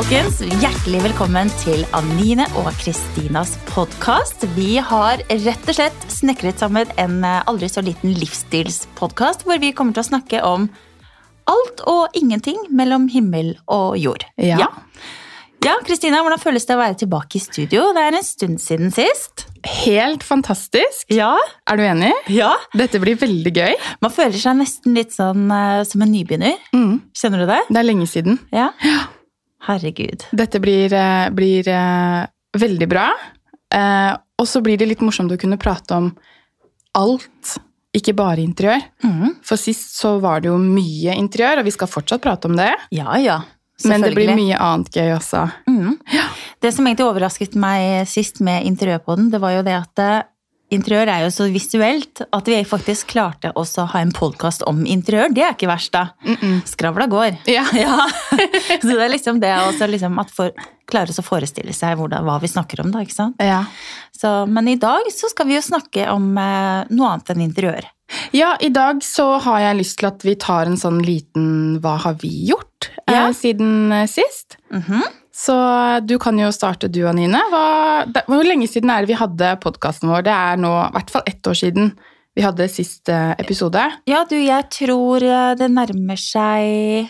[0.00, 0.38] folkens!
[0.62, 4.46] Hjertelig velkommen til Anine og Kristinas podkast.
[4.54, 9.74] Vi har rett og slett snekret sammen en eh, aldri så liten livsstilspodkast hvor vi
[9.76, 10.70] kommer til å snakke om
[11.52, 14.24] alt og ingenting mellom himmel og jord.
[14.40, 14.70] Ja.
[15.60, 17.90] Ja, Kristina, hvordan føles det å være tilbake i studio?
[17.92, 19.50] Det er en stund siden sist.
[19.84, 21.04] Helt fantastisk.
[21.12, 21.34] Ja.
[21.68, 22.14] Er du enig?
[22.32, 22.54] Ja.
[22.72, 23.76] Dette blir veldig gøy.
[24.00, 26.56] Man føler seg nesten litt sånn uh, som en nybegynner.
[26.72, 27.02] Mm.
[27.12, 27.64] Kjenner du det?
[27.68, 28.40] Det er lenge siden.
[28.48, 28.72] Ja.
[28.80, 29.00] Ja.
[29.66, 30.24] Herregud.
[30.32, 32.26] Dette blir, eh, blir eh,
[32.58, 33.08] veldig bra.
[33.74, 36.10] Eh, og så blir det litt morsomt å kunne prate om
[36.96, 37.56] alt,
[37.94, 38.82] ikke bare interiør.
[39.04, 39.36] Mm.
[39.46, 42.72] For sist så var det jo mye interiør, og vi skal fortsatt prate om det.
[42.94, 43.42] Ja, ja.
[43.84, 45.46] Men det blir mye annet gøy også.
[45.68, 45.94] Mhm.
[46.60, 50.26] Det som egentlig overrasket meg sist med interiørpodden, det var jo det at
[50.70, 54.82] interiør er jo så visuelt at vi faktisk klarte også å ha en podkast om
[54.86, 55.32] interiør.
[55.34, 56.06] Det er ikke verst, da.
[56.26, 56.60] Mm-mm.
[56.68, 57.40] Skravla går.
[57.50, 57.64] Ja.
[57.80, 57.96] Ja.
[58.80, 60.52] så det er liksom det også liksom at for,
[60.90, 63.02] klares å forestille seg hvordan, hva vi snakker om, da.
[63.04, 63.40] ikke sant?
[63.42, 63.62] Ja.
[64.16, 67.86] Så, men i dag så skal vi jo snakke om eh, noe annet enn interiør.
[68.34, 71.92] ja, i dag så har jeg lyst til at vi tar en sånn liten Hva
[72.02, 73.28] har vi gjort eh, Ja.
[73.36, 74.58] siden eh, sist?
[74.74, 75.02] Mhm.
[75.40, 75.56] Så
[76.04, 77.40] du kan jo starte du, Anine.
[77.52, 77.64] Hva,
[78.04, 80.26] det, hvor lenge siden er det vi hadde podkasten vår?
[80.26, 81.94] Det er nå i hvert fall ett år siden
[82.36, 83.82] vi hadde siste episode.
[84.08, 87.08] Ja, du, jeg tror eh, det nærmer seg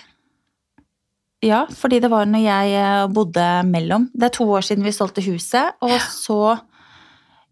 [1.44, 4.08] Ja, fordi det var når jeg eh, bodde mellom.
[4.14, 6.40] Det er to år siden vi solgte huset, og så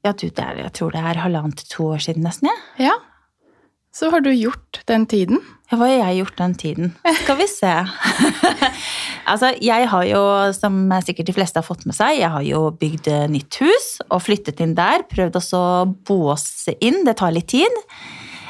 [0.07, 2.89] Ja, du, det er, jeg tror det er halvannet til to år siden nesten, jeg.
[2.89, 2.95] Ja.
[3.93, 5.43] Så har du gjort den tiden.
[5.69, 6.93] Hva har jeg gjort den tiden?
[7.23, 7.73] Skal vi se.
[9.31, 10.23] altså, jeg har jo,
[10.57, 13.89] som sikkert de fleste har fått med seg, jeg har jo bygd eh, nytt hus
[14.09, 15.05] og flyttet inn der.
[15.11, 15.91] Prøvd også å
[16.33, 17.03] oss inn.
[17.05, 17.83] Det tar litt tid.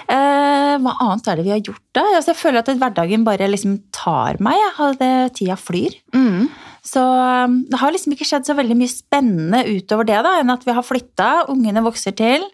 [0.08, 2.04] Eh, hva annet er det vi har gjort da?
[2.16, 4.56] Altså, jeg føler at hverdagen bare liksom tar meg.
[4.56, 5.98] Jeg har det, tida flyr.
[6.88, 10.48] Så um, det har liksom ikke skjedd så veldig mye spennende utover det, da, enn
[10.54, 12.46] at vi har flytta, ungene vokser til,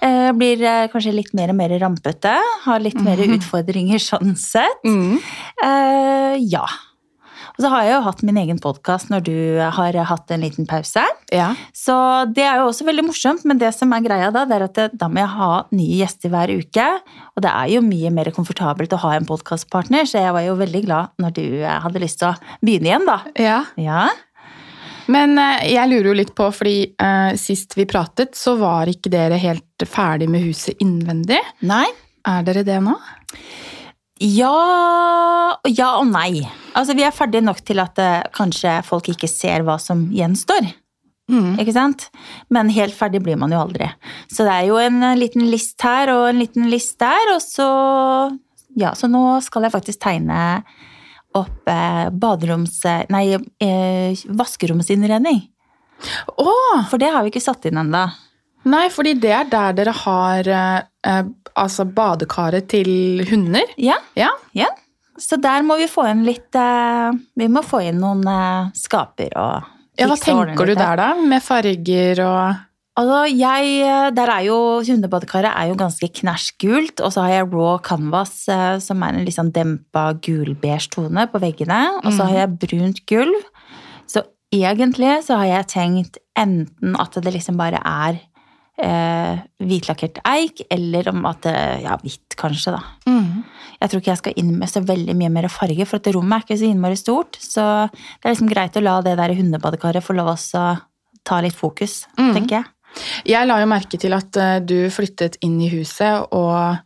[0.00, 2.32] eh, blir eh, kanskje litt mer og mer rampete,
[2.64, 3.36] har litt mer Mhm.
[3.36, 4.80] utfordringer sånn sett.
[4.86, 5.18] Mm.
[5.66, 6.64] Eh, ja.
[7.54, 10.66] Og så har jeg jo hatt min egen podkast når du har hatt en liten
[10.66, 11.04] pause.
[11.30, 11.52] Ja.
[11.76, 11.94] Så
[12.34, 14.74] det er jo også veldig morsomt, men det som er greia da, det er at
[14.78, 16.88] det, da må jeg ha nye gjester hver uke.
[17.38, 20.58] Og det er jo mye mer komfortabelt å ha en podkastpartner, så jeg var jo
[20.58, 23.18] veldig glad når du eh, hadde lyst til å begynne igjen, da.
[23.38, 23.58] ja.
[23.78, 24.06] Ja.
[25.12, 29.12] Men eh, jeg lurer jo litt på, fordi uh, sist vi pratet, så var ikke
[29.12, 31.40] dere helt ferdig med huset innvendig.
[31.68, 31.86] Nei.
[32.24, 32.96] Er dere det nå?
[34.22, 36.44] Ja Ja og nei.
[36.74, 40.72] Altså, vi er ferdige nok til at eh, kanskje folk ikke ser hva som gjenstår.
[41.30, 41.54] Mm.
[41.62, 42.08] Ikke sant?
[42.52, 43.88] Men helt ferdig blir man jo aldri.
[44.28, 47.40] Så det er jo en eh, liten list her og en liten list der, og
[47.42, 47.68] så
[48.74, 50.64] Ja, så nå skal jeg faktisk tegne
[51.34, 52.80] opp eh, baderoms...
[53.10, 53.24] Nei,
[53.62, 55.40] eh, vaskeromsinnredning.
[56.38, 56.54] Å!
[56.90, 58.04] For det har vi ikke satt inn ennå.
[58.70, 61.24] Nei, fordi det er der dere har eh, eh,
[61.60, 63.74] altså badekaret til hunder.
[63.78, 64.30] Ja, Ja.
[64.54, 64.70] ja.
[65.18, 69.30] Så der må vi få inn litt eh, Vi må få inn noen eh, skaper
[69.38, 71.12] og ja hva tenker du der, da?
[71.14, 72.62] Med farger og
[72.94, 74.56] Altså, jeg, der er jo,
[74.86, 79.16] Hundebadekaret er jo ganske knæsj gult, og så har jeg raw canvas, eh, som er
[79.16, 81.80] en litt sånn dempa gulbeige tone på veggene.
[82.04, 83.48] Og så har jeg brunt gulv.
[84.06, 84.22] Så
[84.54, 88.20] egentlig så har jeg tenkt enten at det liksom bare er
[88.82, 92.82] eh, hvitlakkert eik, eller om at det Ja, hvitt, kanskje, da.
[93.06, 93.44] Mm.
[93.80, 96.38] Jeg tror ikke jeg skal inn med så veldig mye mer farge, for at rommet
[96.38, 97.36] er ikke så innmari stort.
[97.40, 100.64] Så det er liksom greit å la det der hundebadekaret få lov også
[101.24, 102.32] ta litt fokus, Mm.
[102.34, 102.64] tenker jeg.
[103.26, 106.78] Jeg la jo merke til at eh, du flyttet inn i huset, og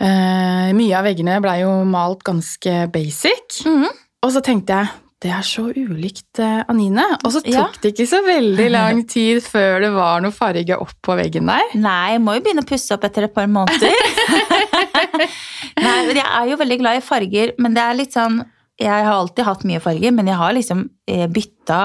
[0.00, 3.60] eh, mye av veggene blei jo malt ganske basic.
[3.66, 3.86] Mm.
[4.24, 4.88] Og så tenkte jeg
[5.24, 7.04] det er så ulikt eh, Anine.
[7.24, 7.62] Og så tok Ja.
[7.80, 11.70] det ikke så veldig lang tid før det var noe farge opp på veggen der.
[11.80, 13.94] Nei, jeg må jo begynne å pusse opp etter et par måneder.
[15.84, 18.42] Nei, Jeg er jo veldig glad i farger, men det er litt sånn
[18.80, 21.80] Jeg har alltid hatt mye farger, men jeg har liksom eh, bytta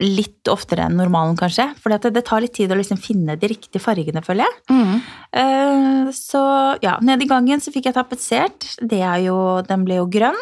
[0.00, 1.66] litt oftere enn normalen, kanskje.
[1.76, 4.60] For det, det tar litt tid å liksom finne de riktige fargene, føler jeg.
[4.72, 4.94] Mm.
[5.36, 6.40] Uh, Så
[6.80, 8.64] ja, nede i gangen så fikk jeg tapetsert.
[8.80, 9.36] Det er jo,
[9.68, 10.38] den ble jo grønn.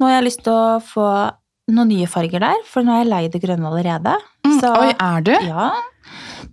[0.00, 1.08] Nå har jeg lyst til å få
[1.74, 4.14] noen nye farger der, for nå er jeg lei det grønne allerede.
[4.44, 4.56] Mm.
[4.60, 5.32] Så- Oi, er du?
[5.46, 5.70] Ja,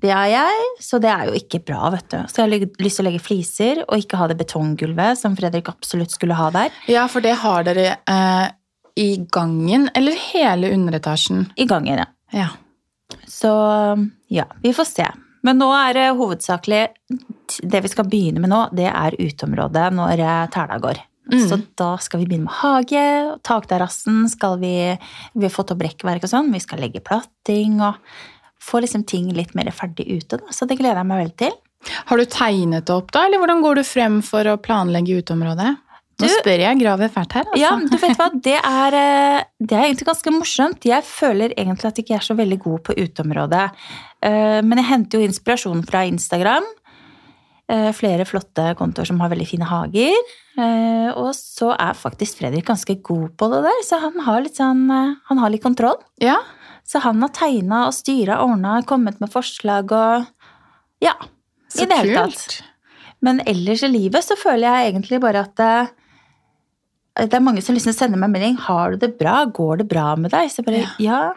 [0.01, 2.17] det er jeg, så det er jo ikke bra, vet du.
[2.31, 5.67] Så jeg har lyst til å legge fliser, og ikke ha det betonggulvet som Fredrik
[5.69, 8.47] absolutt skulle ha der, Ja, for det har dere eh,
[8.95, 11.49] i gangen, eller hele underetasjen?
[11.57, 11.97] i gangen.
[11.97, 12.05] ja.
[12.31, 12.47] Ja.
[13.27, 13.49] Så
[14.31, 15.05] ja, vi får se.
[15.43, 16.87] Men nå er det hovedsakelig
[17.69, 21.01] Det vi skal begynne med nå, det er uteområdet når eh, tæla går.
[21.31, 21.45] Mm.
[21.47, 23.03] Så da skal vi begynne med hage.
[23.47, 24.75] Takterrassen skal vi
[25.33, 26.51] Vi har fått opp rekkverk og sånn.
[26.51, 27.95] Vi skal legge platting og
[28.61, 30.37] få liksom ting litt mer ferdig ute.
[30.37, 30.51] Da.
[30.53, 31.55] Så det gleder jeg meg veldig til.
[32.11, 35.71] Har du tegnet det opp, da, eller hvordan går du frem for å planlegge uteområdet?
[36.21, 37.61] Nå spør jeg, graver fælt her, altså.
[37.61, 40.85] Ja, du vet hva, det er, eh, det er egentlig ganske morsomt.
[40.85, 43.63] Jeg føler egentlig at jeg ikke er så veldig god på uteområdet.
[44.21, 46.67] Eh, Men jeg henter jo inspirasjon fra Instagram.
[47.69, 50.15] Eh, Flere flotte kontoer som har veldig fine hager.
[50.57, 54.55] Eh, Og så er faktisk Fredrik ganske god på det der, så han har litt
[54.57, 55.97] sånn eh, Han har litt kontroll.
[56.19, 56.37] Ja,
[56.83, 60.25] Så han har tegna og styra, ordna, kommet med forslag og
[61.01, 61.13] Ja.
[61.69, 62.61] så I det hele tatt.
[63.21, 65.91] Men ellers i livet så føler jeg egentlig bare at det,
[67.29, 69.45] det er mange som liksom sender meg melding 'Har du det bra?
[69.45, 71.33] Går det bra med deg?' Så jeg bare ja.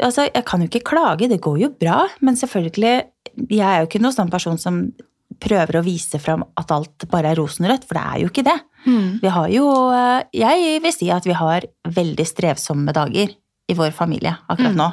[0.00, 3.04] Altså, jeg kan jo ikke klage, det går jo bra, men selvfølgelig
[3.50, 4.92] Jeg er jo ikke noen sånn person som
[5.40, 8.58] prøver å vise fram at alt bare er rosenrødt, for det er jo ikke det.
[8.86, 9.08] Mm.
[9.22, 13.32] Vi har jo eh, Jeg vil si at vi har veldig strevsomme dager
[13.68, 14.76] i vår familie akkurat Mm.
[14.76, 14.90] nå.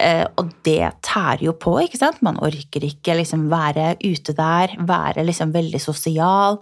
[0.00, 2.20] Eh, Og det tærer jo på, ikke sant?
[2.22, 6.58] Man orker ikke liksom være ute der, være liksom veldig sosial.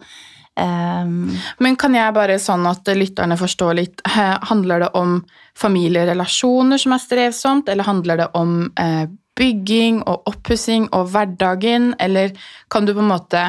[0.54, 5.24] Um, Men kan jeg bare sånn at lytterne forstår litt, eh, handler det om
[5.56, 9.06] familierelasjoner som er strevsomt, eller handler det om eh,
[9.42, 12.32] bygging og oppussing og hverdagen, eller
[12.70, 13.40] kan du på en måte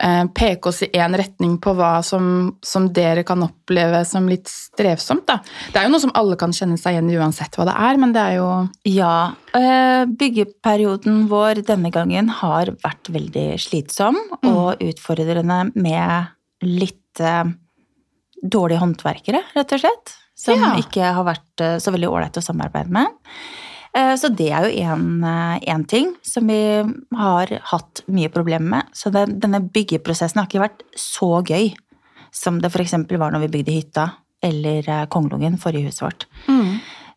[0.00, 2.24] eh, peke oss i én retning på hva som,
[2.64, 5.40] som dere kan oppleve som litt strevsomt, da?
[5.72, 8.00] Det er jo noe som alle kan kjenne seg igjen i uansett hva det er,
[8.02, 8.48] men det er jo
[8.90, 9.14] ja.
[9.58, 14.18] eh, Byggeperioden vår denne gangen har vært veldig slitsom
[14.50, 17.44] og utfordrende med litt eh,
[18.44, 20.16] dårlige håndverkere, rett og slett.
[20.36, 20.72] Som Ja.
[20.82, 23.06] ikke har vært så veldig ålreit å samarbeide med.
[23.94, 26.58] Eh, Så det er jo én ting som vi
[27.16, 28.90] har hatt mye problemer med.
[28.92, 31.72] Så det, denne byggeprosessen har ikke vært så gøy
[32.34, 32.92] som det f.eks.
[33.14, 34.10] var når vi bygde hytta
[34.44, 36.26] eller eh, Kongelungen, forrige huset vårt.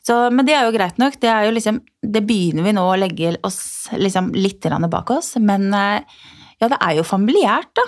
[0.08, 1.18] Så, men det er jo greit nok.
[1.20, 5.34] Det, liksom, det begynner vi nå å legge oss liksom litt bak oss.
[5.42, 6.00] Men eh,
[6.62, 7.88] ja, det er jo familiært, da.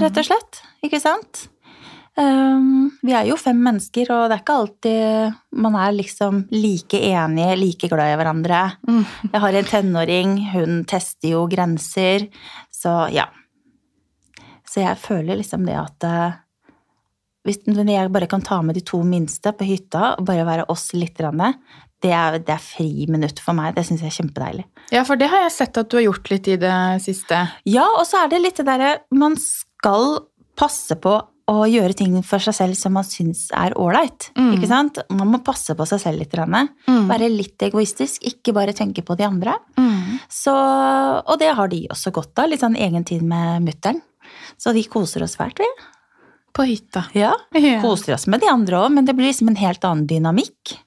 [0.00, 0.62] Rett og slett.
[0.82, 1.44] Ikke sant?
[2.14, 7.00] Um, vi er jo fem mennesker, og det er ikke alltid man er liksom like
[7.08, 8.60] enige, like glad i hverandre.
[8.86, 9.02] Mm.
[9.32, 12.28] Jeg har en tenåring, hun tester jo grenser,
[12.70, 13.26] så ja.
[14.70, 16.38] Så jeg føler liksom det at eh,
[17.44, 20.92] hvis jeg bare kan ta med de to minste på hytta og bare være oss
[20.94, 23.74] litt, det er, det er friminutt for meg.
[23.76, 24.64] Det syns jeg er kjempedeilig.
[24.94, 27.42] Ja, for det har jeg sett at du har gjort litt i det siste.
[27.68, 30.24] Ja, og så er det litt det derre Man skal
[30.56, 31.18] passe på
[31.50, 34.30] å gjøre ting for seg selv som man syns er ålreit.
[34.38, 34.62] Mm.
[35.12, 36.36] Man må passe på seg selv litt.
[36.36, 37.04] Mm.
[37.10, 39.58] Være litt egoistisk, ikke bare tenke på de andre.
[39.76, 40.20] Mm.
[40.32, 42.48] Så, og det har de også godt av.
[42.48, 44.00] Litt sånn egen tid med mutter'n.
[44.56, 45.68] Så de koser oss fælt, vi.
[46.54, 47.04] På hytta.
[47.18, 47.34] Ja.
[47.58, 47.76] Ja.
[47.82, 50.78] Koser oss med de andre òg, men det blir liksom en helt annen dynamikk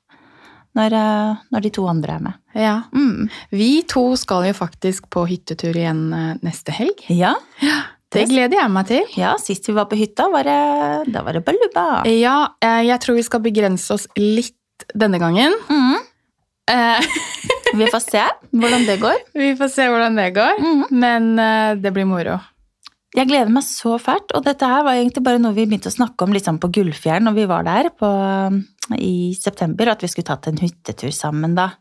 [0.77, 2.33] når, eh, når de to andre er med.
[2.57, 2.81] ja.
[2.93, 3.29] Mm.
[3.51, 7.01] Vi to skal jo faktisk på hyttetur igjen eh, neste helg.
[7.09, 7.35] Ja.
[7.61, 7.81] Ja.
[8.13, 9.07] Det gleder jeg meg til.
[9.19, 10.59] ja, sist vi var på hytta, var det,
[11.11, 11.87] da var det baluba.
[12.07, 14.55] Ja, eh, jeg tror vi skal begrense oss litt
[14.95, 15.55] denne gangen.
[15.67, 15.97] Mm.
[16.71, 17.09] Eh,
[17.75, 18.21] Vi får se
[18.55, 19.17] hvordan det går.
[19.41, 20.85] Vi får se hvordan det går, mm.
[20.95, 22.37] men eh, det blir moro.
[23.17, 25.95] Jeg gleder meg så fælt, og dette her var egentlig bare noe vi begynte å
[25.95, 28.09] snakke om liksom på Gullfjern når vi var der på,
[28.93, 31.71] i september, at vi skulle tatt en hyttetur sammen da.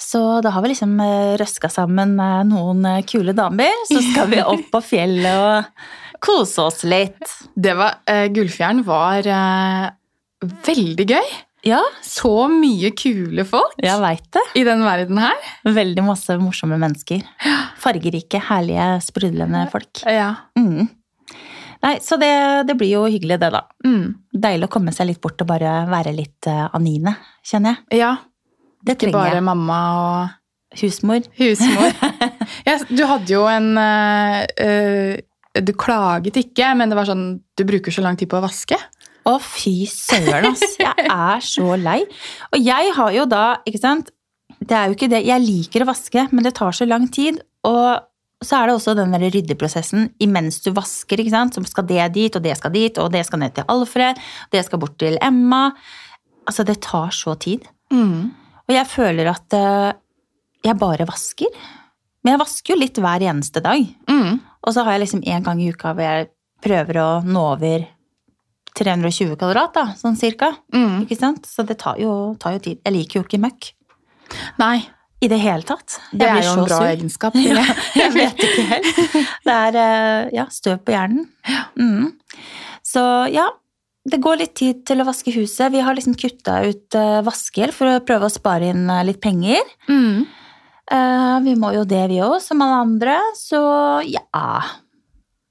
[0.00, 2.16] Så da har vi liksom eh, røska sammen
[2.48, 5.84] noen eh, kule damer, så skal vi opp på fjellet og
[6.24, 7.20] kose oss litt.
[7.56, 9.86] Det var, uh, Gullfjern var uh,
[10.66, 11.30] veldig gøy.
[11.68, 14.42] Ja, Så mye kule folk jeg vet det.
[14.56, 15.36] i den verden her.
[15.68, 17.20] Veldig masse morsomme mennesker.
[17.80, 20.00] Fargerike, herlige, sprudlende folk.
[20.08, 20.30] Ja.
[20.56, 20.88] Mm.
[21.80, 22.32] Nei, så det,
[22.68, 23.62] det blir jo hyggelig det, da.
[23.84, 24.16] Mm.
[24.32, 28.02] Deilig å komme seg litt bort og bare være litt uh, Anine, kjenner jeg.
[28.04, 28.16] ja.
[28.86, 29.44] Det Ikke bare jeg.
[29.44, 30.36] mamma og
[30.80, 31.24] Husmor.
[31.40, 31.90] husmor.
[32.68, 35.18] ja, du hadde jo en eh,
[35.58, 38.78] Du klaget ikke, men det var sånn Du bruker så lang tid på å vaske.
[39.28, 40.78] Å, fy søren, ass.
[40.80, 42.00] Jeg er så lei.
[42.54, 44.14] Og jeg har jo da, ikke sant
[44.60, 45.24] Det er jo ikke det.
[45.28, 47.42] Jeg liker å vaske, men det tar så lang tid.
[47.68, 48.00] Og
[48.40, 51.56] så er det også den der ryddeprosessen imens du vasker, ikke sant.
[51.58, 54.20] Som skal det dit, og det skal dit, og det skal ned til Alfred,
[54.54, 55.66] det skal bort til Emma.
[56.48, 57.66] Altså, det tar så tid.
[57.92, 58.30] Mm.
[58.70, 59.92] Og jeg føler at eh,
[60.62, 61.50] jeg bare vasker.
[62.22, 63.82] Men jeg vasker jo litt hver eneste dag.
[64.06, 64.38] Mm.
[64.60, 66.28] Og så har jeg liksom en gang i uka hvor jeg
[66.62, 67.88] prøver å nå over
[68.76, 70.52] 320 kvadrat, da, sånn cirka.
[70.70, 71.02] Mm.
[71.02, 71.48] Ikke sant?
[71.48, 72.80] Så det tar jo, tar jo tid.
[72.84, 73.72] Jeg liker jo ikke møkk
[74.60, 74.76] Nei,
[75.18, 75.96] i det hele tatt.
[76.12, 76.86] Jeg det er jo en bra sur.
[76.86, 77.34] egenskap.
[77.42, 77.86] Ja, jeg.
[78.00, 79.16] jeg vet ikke helt.
[79.48, 81.26] Det er eh, ja, støv på hjernen.
[81.74, 82.12] Mm.
[82.86, 83.02] Så
[83.34, 83.48] ja,
[84.08, 85.68] det går litt tid til å vaske huset.
[85.74, 89.20] Vi har liksom kutta ut uh, vaskehjelp for å prøve å spare inn eh, litt
[89.20, 89.60] penger.
[89.90, 90.24] Mm.
[90.90, 93.18] Eh, vi må jo det, vi òg, som alle andre.
[93.38, 93.60] Så
[94.10, 94.54] ja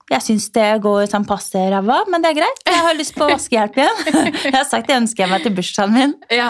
[0.09, 2.63] Jeg syns det går sånn passe ræva, men det er greit.
[2.65, 4.01] Jeg har lyst på vaskehjelp igjen.
[4.49, 6.15] Jeg har sagt det ønsker jeg meg til bursdagen min.
[6.33, 6.49] Ja.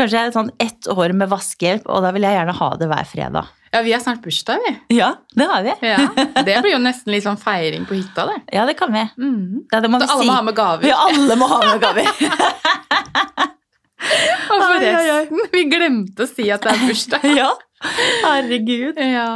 [0.00, 3.52] Kanskje sånn ett år med vaskehjelp, og da vil jeg gjerne ha det hver fredag.
[3.74, 4.96] Ja, vi har snart bursdag, vi.
[5.00, 5.72] Ja, det har vi.
[5.82, 5.98] Ja.
[6.46, 8.36] Det blir jo nesten litt sånn feiring på hytta, det.
[8.54, 9.02] Ja, det kan vi.
[9.18, 9.64] Mm.
[9.72, 10.28] Ja, det må Så vi alle si.
[10.30, 10.86] må ha med gaver.
[10.88, 12.06] Ja, alle må ha med gaver.
[14.54, 17.24] Og forresten, vi glemte å si at det er bursdag.
[17.40, 17.48] ja,
[18.26, 18.98] herregud.
[19.00, 19.28] Ja.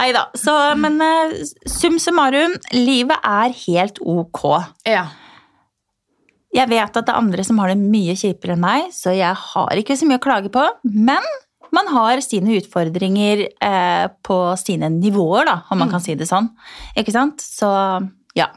[0.00, 0.24] Nei da.
[0.38, 1.34] Så, men eh,
[1.70, 4.46] sum summarum, livet er helt ok.
[4.88, 5.06] ja.
[6.54, 9.34] Jeg vet at det er andre som har det mye kjipere enn meg, så jeg
[9.34, 10.62] har ikke så mye å klage på.
[10.86, 11.24] Men
[11.76, 15.92] man har sine utfordringer eh, på sine nivåer, da, om man Mm.
[15.96, 16.48] kan si det sånn.
[16.96, 17.42] Ikke sant?
[17.44, 17.68] Så
[18.38, 18.48] ja.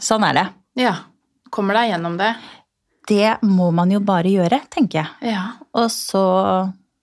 [0.00, 0.46] Sånn er det.
[0.80, 0.94] Ja.
[1.50, 2.34] Kommer deg gjennom det.
[3.10, 5.32] Det må man jo bare gjøre, tenker jeg.
[5.34, 5.46] Ja.
[5.74, 6.22] Og så,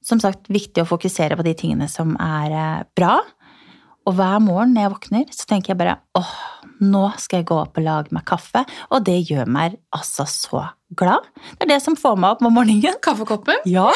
[0.05, 3.17] som sagt, viktig å fokusere på de tingene som er eh, bra.
[4.07, 6.29] Og hver morgen når jeg våkner, så tenker jeg bare åh,
[6.79, 8.61] nå skal jeg gå opp og lage meg kaffe.
[8.95, 10.61] Og det gjør meg altså så
[10.95, 11.27] glad.
[11.57, 12.95] Det er det som får meg opp om morgenen.
[13.03, 13.59] Kaffekoppen?
[13.67, 13.89] Ja,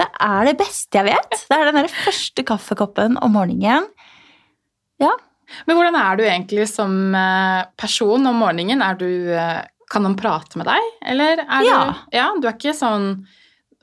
[0.00, 1.36] det er det beste jeg vet.
[1.48, 3.86] Det er den der første kaffekoppen om morgenen.
[5.02, 5.12] Ja.
[5.68, 8.82] Men hvordan er du egentlig som eh, person om morgenen?
[8.98, 10.90] Du, eh, kan han prate med deg?
[11.12, 11.80] Eller er Ja.
[11.84, 13.26] du Ja, du er ikke sånn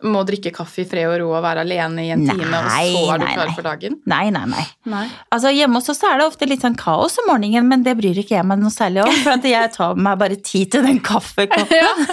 [0.03, 2.70] må drikke kaffe i fred og ro og være alene i en Nei, time, og
[2.72, 3.98] så er du nei, klar for dagen?
[4.10, 4.65] Nei, nei, nei.
[4.89, 5.03] Nei.
[5.36, 8.17] Altså Hjemme hos oss er det ofte litt sånn kaos om morgenen, men det bryr
[8.24, 9.13] ikke jeg meg noe særlig om.
[9.25, 12.05] For jeg tar meg bare tid til den kaffekoppen.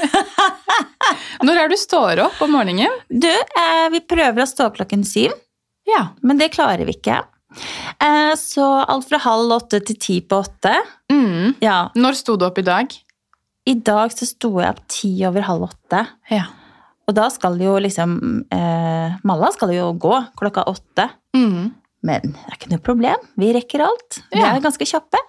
[1.46, 2.92] Når er du står opp om morgenen?
[3.08, 5.32] Du, eh, vi prøver å stå opp klokken syv.
[5.88, 6.08] Ja.
[6.22, 7.22] Men det klarer vi ikke.
[8.04, 10.74] Eh, Så alt fra halv åtte til ti på åtte.
[11.12, 11.54] Mm.
[11.64, 12.92] Ja, Når sto du opp i dag?
[13.68, 16.06] I dag så sto jeg opp ti over halv åtte.
[16.32, 16.44] Ja.
[17.08, 18.18] Og da skal jo liksom
[18.52, 21.08] eh, Malla skal jo gå klokka åtte.
[21.36, 21.70] Mm.
[22.04, 23.24] Men det er ikke noe problem.
[23.40, 24.20] Vi rekker alt.
[24.34, 25.20] Vi er ganske kjappe.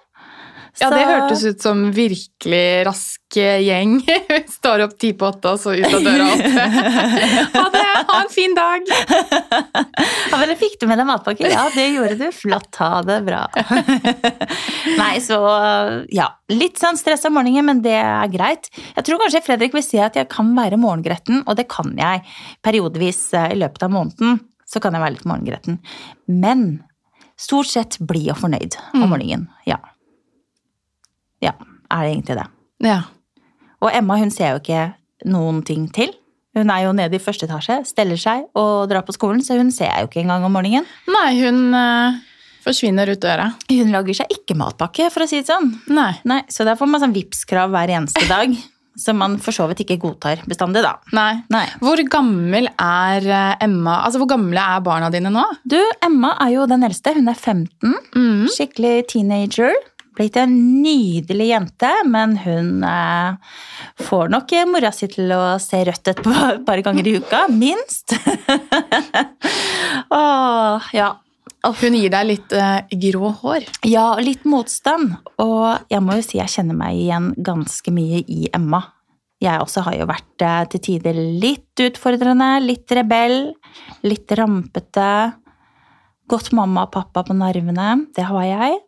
[0.78, 3.96] Ja, det hørtes ut som virkelig rask gjeng.
[4.58, 6.66] Står opp ti på åtte, og så ut av døra åtte.
[7.56, 7.84] Ha det!
[8.10, 8.86] Ha en fin dag!
[8.90, 11.50] Ja, men Fikk du med deg matpakke?
[11.50, 12.26] Ja, det gjorde du.
[12.34, 12.70] Flott.
[12.80, 13.42] Ha det bra.
[15.00, 15.38] Nei, så
[16.14, 16.28] ja.
[16.52, 18.70] Litt sånn stress om morgenen, men det er greit.
[18.96, 22.24] Jeg tror kanskje Fredrik vil si at jeg kan være morgengretten, og det kan jeg
[22.66, 24.40] periodevis eh, i løpet av måneden.
[24.70, 25.78] Så kan jeg være litt morgengretten.
[26.30, 26.66] Men
[27.40, 29.08] stort sett blid og fornøyd om Mm.
[29.14, 29.46] morgenen.
[29.66, 29.78] Ja.
[31.44, 31.54] Ja,
[31.90, 32.46] er det egentlig det.
[32.86, 33.00] Ja.
[33.80, 34.90] Og Emma hun ser jo ikke
[35.28, 36.12] noen ting til.
[36.56, 39.70] Hun er jo nede i første etasje, steller seg og drar på skolen, så hun
[39.74, 40.88] ser jeg jo ikke engang om morgenen.
[41.12, 42.18] Nei, hun eh,
[42.64, 43.52] forsvinner ut døra.
[43.70, 45.70] Hun lager seg ikke matpakke, for å si det sånn.
[45.94, 46.12] Nei.
[46.26, 48.56] Nei, Så der får man sånn Vipps-krav hver eneste dag,
[49.04, 50.96] som man for så vidt ikke godtar bestandig, da.
[51.16, 51.44] Nei.
[51.54, 51.62] Nei.
[51.84, 54.00] Hvor gammel er eh, Emma?
[54.08, 55.46] Altså, hvor gamle er barna dine nå?
[55.62, 57.14] Du, Emma er jo den eldste.
[57.16, 57.94] Hun er 15.
[58.18, 58.44] Mm.
[58.56, 59.78] Skikkelig teenager.
[60.20, 63.54] Blitt en nydelig jente, men hun eh,
[64.04, 68.12] får nok mora si til å se rødt et par, ganger i uka, minst.
[70.20, 71.14] Åh, ja.
[71.64, 73.64] Hun gir deg litt eh, grå hår.
[73.88, 75.16] Ja, litt motstand.
[75.40, 78.82] Og jeg må jo si jeg kjenner meg igjen ganske mye i Emma.
[79.40, 83.54] Jeg også har jo vært eh, til tider litt utfordrende, litt rebell,
[84.04, 85.10] litt rampete.
[86.28, 87.94] Gått mamma og pappa på nervene.
[88.12, 88.80] Det har jeg.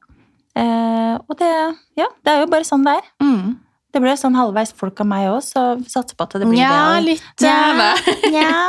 [0.59, 1.53] Eh, og det,
[1.99, 3.07] ja, det er jo bare sånn det er.
[3.25, 3.55] Mm.
[3.93, 6.77] Det ble sånn halvveis folk av meg òg, så satser på at det blir ja,
[6.97, 7.03] det.
[7.11, 7.91] litt ja, Nja,
[8.33, 8.63] nja.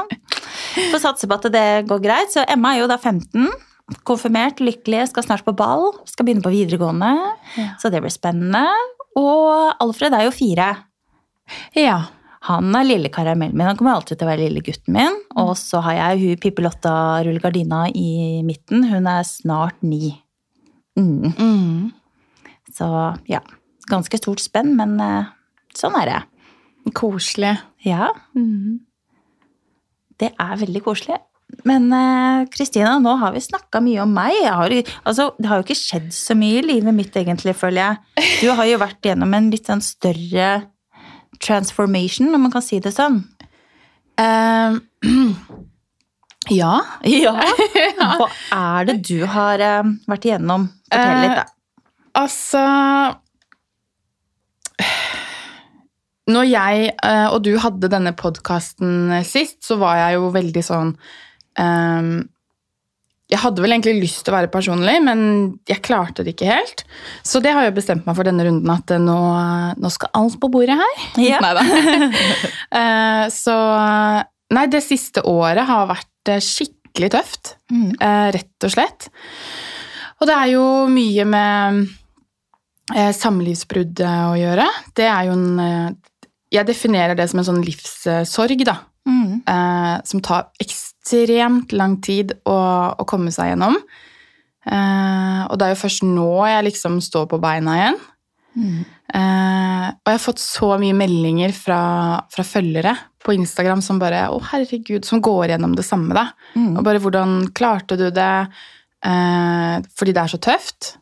[0.91, 2.33] Får satse på at det går greit.
[2.33, 3.47] Så Emma er jo da 15.
[4.07, 5.93] Konfirmert, lykkelig, skal snart på ball.
[6.09, 7.13] Skal begynne på videregående.
[7.59, 7.69] Ja.
[7.79, 8.65] Så det blir spennende.
[9.19, 10.73] Og Alfred er jo fire.
[11.77, 12.01] Ja.
[12.49, 13.67] Han er lille karamellen min.
[13.69, 15.15] Han kommer alltid til å være lille gutten min.
[15.39, 18.83] Og så har jeg hun Pippi Lotta rullegardina i midten.
[18.89, 20.11] Hun er snart ni.
[20.99, 21.33] Mm.
[21.37, 21.91] Mm.
[22.73, 22.87] Så
[23.29, 23.39] ja.
[23.89, 25.25] Ganske stort spenn, men eh,
[25.75, 26.21] sånn er det.
[26.95, 27.57] Koselig.
[27.83, 28.79] Ja, Mm.
[30.19, 31.17] det er veldig koselig.
[31.67, 34.31] Men eh, Kristina, nå har vi snakka mye om meg.
[34.41, 37.81] Jeg har, altså, det har jo ikke skjedd så mye i livet mitt, egentlig, føler
[38.15, 38.25] jeg.
[38.41, 40.47] Du har jo vært gjennom en litt sånn større
[41.43, 43.19] transformation, om man kan si det sånn.
[44.17, 44.79] Eh,
[46.51, 46.73] ja.
[47.07, 47.33] Ja.
[48.19, 50.67] Hva er det du har eh, vært igjennom?
[50.91, 51.45] Fortell litt, da.
[52.13, 52.61] Altså
[56.29, 60.93] Når jeg eh, og du hadde denne podkasten sist, så var jeg jo veldig sånn
[61.59, 62.13] um,
[63.33, 65.21] jeg hadde vel egentlig lyst til å være personlig, men
[65.69, 66.83] jeg klarte det ikke helt.
[67.25, 69.17] Så det har jeg bestemt meg for denne runden, at eh, nå,
[69.79, 71.03] nå skal alt på bordet her.
[71.21, 71.41] Ja.
[71.45, 71.63] Neida.
[72.73, 73.53] Eh, så
[74.53, 76.12] Nei, det siste året har vært eh,
[76.43, 77.95] skikkelig tøft, Mm.
[77.99, 79.09] eh, rett og slett.
[80.21, 81.87] Og det er jo mye med
[82.95, 84.67] eh, samlivsbrudd eh, å gjøre.
[84.95, 85.91] Det er jo en eh,
[86.53, 88.75] Jeg definerer det som en sånn livssorg, da.
[89.09, 89.41] Mm.
[89.49, 93.75] Eh, som tar ekstremt lang tid å, å komme seg gjennom.
[94.65, 97.97] Eh, og det er jo først nå jeg liksom står på beina igjen.
[98.53, 98.85] Mm.
[99.17, 101.79] Eh, og jeg har fått så mye meldinger fra,
[102.31, 106.29] fra følgere på Instagram som bare Å, herregud, som går gjennom det samme, da.
[106.57, 106.73] Mm.
[106.77, 108.33] Og bare hvordan klarte du det?
[109.03, 110.93] Eh, fordi det er så tøft.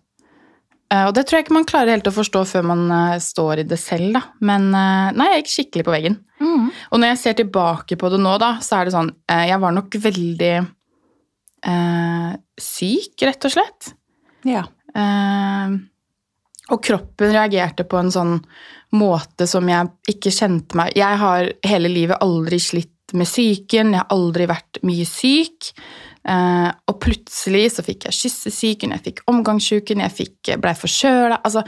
[0.91, 3.63] Eh, og det tror jeg ikke man klarer helt å forstå før man eh, står
[3.63, 4.23] i det selv, da.
[4.43, 6.19] Men eh, nei, jeg gikk skikkelig på veggen.
[6.41, 6.67] Mm.
[6.69, 9.61] Og når jeg ser tilbake på det nå, da, så er det sånn eh, Jeg
[9.61, 10.53] var nok veldig
[11.69, 12.29] eh,
[12.61, 13.93] syk, rett og slett.
[14.49, 14.65] Ja.
[14.97, 15.77] Eh,
[16.71, 18.37] og kroppen reagerte på en sånn
[18.97, 23.99] måte som jeg ikke kjente meg Jeg har hele livet aldri slitt med psyken, jeg
[23.99, 25.71] har aldri vært mye syk.
[26.21, 31.63] Eh, og plutselig så fikk jeg kyssesyken, jeg fikk omgangssjuken, jeg fikk, blei forkjøla Altså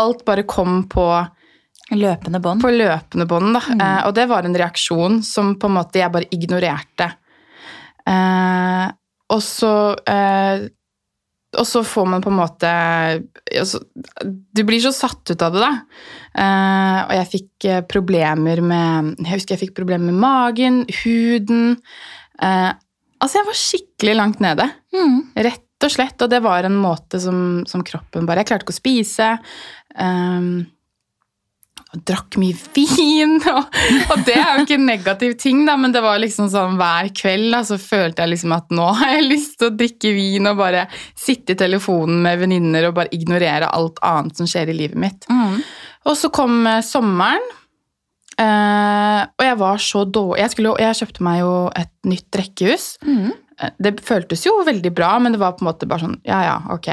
[0.00, 1.04] alt bare kom på
[1.90, 2.60] Løpende bånd.
[2.60, 3.62] på løpende bånd, da.
[3.72, 7.06] Eh, og det var en reaksjon som på en måte jeg bare ignorerte.
[8.08, 8.86] Eh,
[9.32, 9.72] og så
[10.08, 10.66] eh,
[11.56, 12.70] Og så får man på en måte
[13.56, 13.80] altså,
[14.52, 15.70] Du blir så satt ut av det, da.
[16.44, 21.78] Eh, og jeg fikk eh, problemer med Jeg husker jeg fikk problemer med magen, huden
[22.42, 22.74] eh,
[23.18, 24.68] Altså, jeg var skikkelig langt nede.
[24.94, 25.14] Mm.
[25.48, 26.20] Rett og slett.
[26.22, 29.30] Og det var en måte som, som kroppen bare Jeg klarte ikke å spise.
[29.98, 30.68] Um,
[32.06, 33.36] drakk mye vin.
[33.54, 33.78] Og,
[34.12, 37.08] og det er jo ikke en negativ ting, da, men det var liksom sånn hver
[37.16, 40.46] kveld da, så følte jeg liksom at nå har jeg lyst til å drikke vin
[40.50, 40.86] og bare
[41.18, 45.26] sitte i telefonen med venninner og bare ignorere alt annet som skjer i livet mitt.
[45.32, 45.58] Mm.
[46.08, 47.44] Og så kom eh, sommeren,
[48.38, 52.88] eh, og jeg var så dårlig jeg, skulle, jeg kjøpte meg jo et nytt rekkehus.
[53.06, 53.30] Mm.
[53.58, 56.42] Eh, Det føltes jo veldig bra, men det var på en måte bare sånn Ja,
[56.46, 56.90] ja, ok.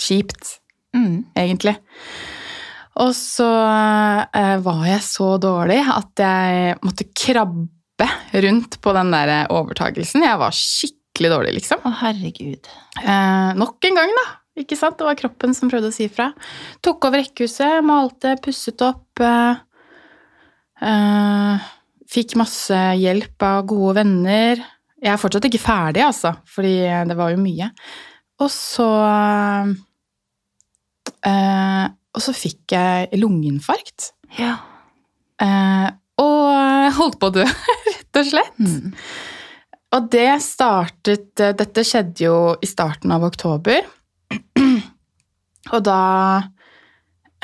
[0.00, 0.58] Kjipt,
[0.92, 1.24] Mm.
[1.36, 1.72] egentlig.
[3.00, 3.48] Og så
[4.36, 8.08] eh, var jeg så dårlig at jeg måtte krabbe
[8.44, 10.26] rundt på den der overtagelsen.
[10.26, 11.80] Jeg var skikkelig dårlig, liksom.
[11.88, 12.68] Å, herregud.
[13.00, 14.26] Eh, nok en gang, da.
[14.60, 14.98] Ikke sant?
[15.00, 16.28] Det var kroppen som prøvde å si ifra.
[16.84, 19.22] Tok over rekkehuset, malte, pusset opp.
[19.24, 19.62] Eh,
[20.84, 21.70] eh,
[22.12, 24.60] fikk masse hjelp av gode venner.
[25.02, 26.76] Jeg er fortsatt ikke ferdig, altså, fordi
[27.08, 27.70] det var jo mye.
[28.42, 28.90] Og så
[31.24, 34.12] eh, Og så fikk jeg lungeinfarkt.
[34.38, 34.56] Ja.
[35.42, 35.88] Eh,
[36.22, 37.44] og holdt på å dø,
[37.88, 38.58] rett og slett.
[38.60, 38.92] Mm.
[39.92, 43.84] Og det startet eh, Dette skjedde jo i starten av oktober.
[45.72, 46.02] Og da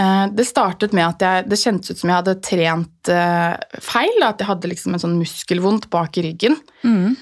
[0.00, 4.20] eh, Det startet med at jeg, det kjentes ut som jeg hadde trent eh, feil.
[4.24, 6.56] At jeg hadde liksom en sånn muskelvondt bak i ryggen.
[6.84, 7.16] Mm.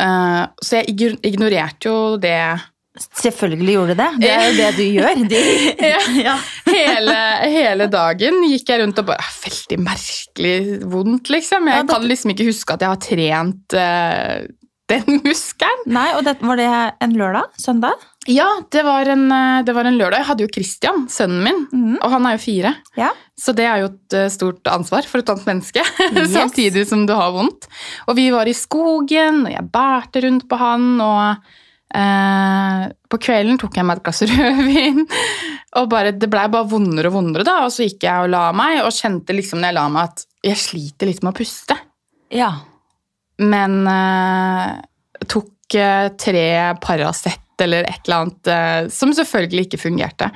[0.00, 2.38] Eh, så jeg ignorerte jo det
[2.98, 4.06] Selvfølgelig gjorde det.
[4.20, 5.20] Det er jo det du gjør.
[5.30, 5.42] De,
[6.24, 6.36] ja.
[6.66, 7.18] hele,
[7.54, 8.40] hele dagen.
[8.50, 10.54] Gikk jeg rundt og bare «Ah, Veldig merkelig
[10.90, 11.68] vondt, liksom.
[11.70, 14.48] Ja, Jeg kan liksom ikke huske at jeg har trent uh,
[14.90, 15.84] den muskelen.
[15.94, 16.66] Nei, og det, Var det
[17.06, 17.52] en lørdag?
[17.62, 18.02] Søndag?
[18.28, 20.20] Ja, det var, en, eh, det var en lørdag.
[20.20, 21.94] Jeg hadde jo Christian, sønnen min, Mm.
[22.02, 22.74] og han er jo fire.
[22.98, 23.08] Ja.
[23.38, 25.80] Så det er jo et eh, stort ansvar for et annet menneske,
[26.12, 26.34] Yes.
[26.34, 27.64] samtidig som du har vondt.
[28.10, 31.56] Og vi var i skogen, og jeg bærte rundt på han, og
[31.94, 35.04] eh, på kvelden tok jeg meg et glass rødvin.
[35.80, 37.60] Og bare, det blei bare vondere og vondere, da.
[37.66, 40.26] Og så gikk jeg og la meg, og kjente liksom når jeg la meg at
[40.50, 41.76] jeg sliter litt med å puste.
[42.34, 42.50] Ja.
[43.40, 44.66] Men eh,
[45.30, 46.44] tok eh, tre
[46.82, 50.30] Paracet eller et eller annet som selvfølgelig ikke fungerte.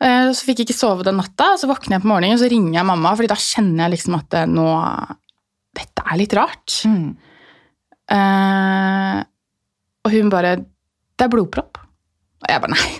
[0.00, 2.48] Eh, så fikk jeg ikke sove den natta, så våkner jeg på morgenen og så
[2.48, 4.68] ringer jeg mamma, fordi da kjenner jeg liksom at nå
[5.76, 6.80] Dette er litt rart.
[6.88, 7.12] Mm.
[10.06, 11.80] Og hun bare Det er blodpropp.
[12.40, 12.90] Og jeg bare Nei,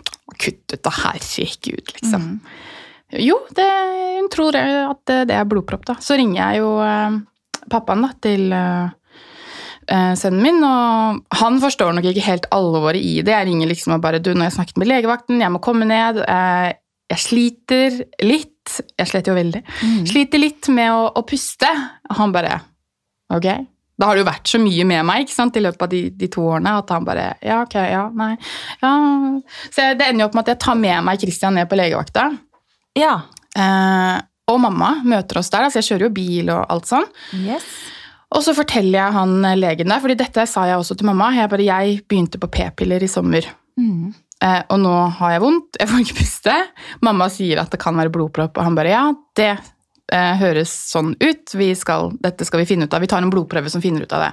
[0.40, 0.92] kutt ut, da.
[1.00, 2.26] Herregud, liksom.
[2.26, 2.60] Mm.
[3.24, 3.66] Jo, det,
[4.20, 5.96] hun tror at det, det er blodpropp, da.
[6.04, 7.16] Så ringer jeg jo eh,
[7.72, 8.92] pappaen da, til eh,
[9.88, 13.34] eh, sønnen min, og han forstår nok ikke helt alvoret i det.
[13.34, 15.88] Jeg ringer liksom og bare Du, nå har jeg snakket med legevakten, jeg må komme
[15.90, 16.22] ned.
[16.22, 16.70] eh,
[17.10, 18.76] jeg sliter litt.
[18.94, 19.64] Jeg slet jo veldig.
[19.82, 20.04] Mm.
[20.06, 21.70] Sliter litt med å, å puste.
[22.12, 22.60] Og han bare
[23.34, 23.48] Ok.
[24.00, 26.00] Da har det jo vært så mye med meg ikke sant, i løpet av de,
[26.16, 28.32] de to årene at han bare Ja, ok, ja, nei.
[28.80, 28.94] Ja.
[29.68, 31.76] Så jeg, det ender jo opp med at jeg tar med meg Christian ned på
[31.76, 32.30] legevakta.
[32.96, 33.14] Ja.
[33.52, 34.16] Eh,
[34.50, 37.06] og mamma møter oss der, altså jeg kjører jo bil og alt sånn.
[37.44, 37.68] Yes.
[38.30, 41.32] Og så forteller jeg han eh, legen der, fordi dette sa jeg også til mamma.
[41.36, 43.46] Jeg bare, jeg begynte på p-piller i sommer.
[43.80, 44.14] Mm.
[44.40, 46.56] Eh, og nå har jeg vondt, jeg får ikke puste.
[47.04, 49.04] Mamma sier at det kan være blodpropp, og han bare ja,
[49.36, 49.52] det
[50.14, 51.54] eh, høres sånn ut.
[51.56, 53.02] Vi skal, dette skal vi finne ut av.
[53.02, 54.30] Vi tar en blodprøve som finner ut av det.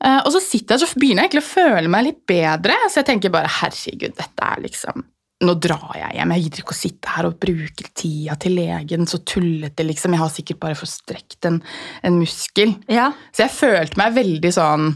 [0.00, 2.76] Eh, og så sitter jeg, så begynner jeg egentlig å føle meg litt bedre.
[2.88, 5.06] Så jeg tenker bare herregud, dette er liksom
[5.40, 6.32] Nå drar jeg hjem.
[6.34, 9.06] Jeg gidder ikke å sitte her og bruke tida til legen.
[9.08, 10.12] Så tullete, liksom.
[10.12, 11.62] Jeg har sikkert bare forstrekt en,
[12.04, 12.74] en muskel.
[12.92, 13.06] Ja.
[13.32, 14.90] Så jeg følte meg veldig sånn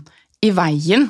[0.44, 1.08] i veien.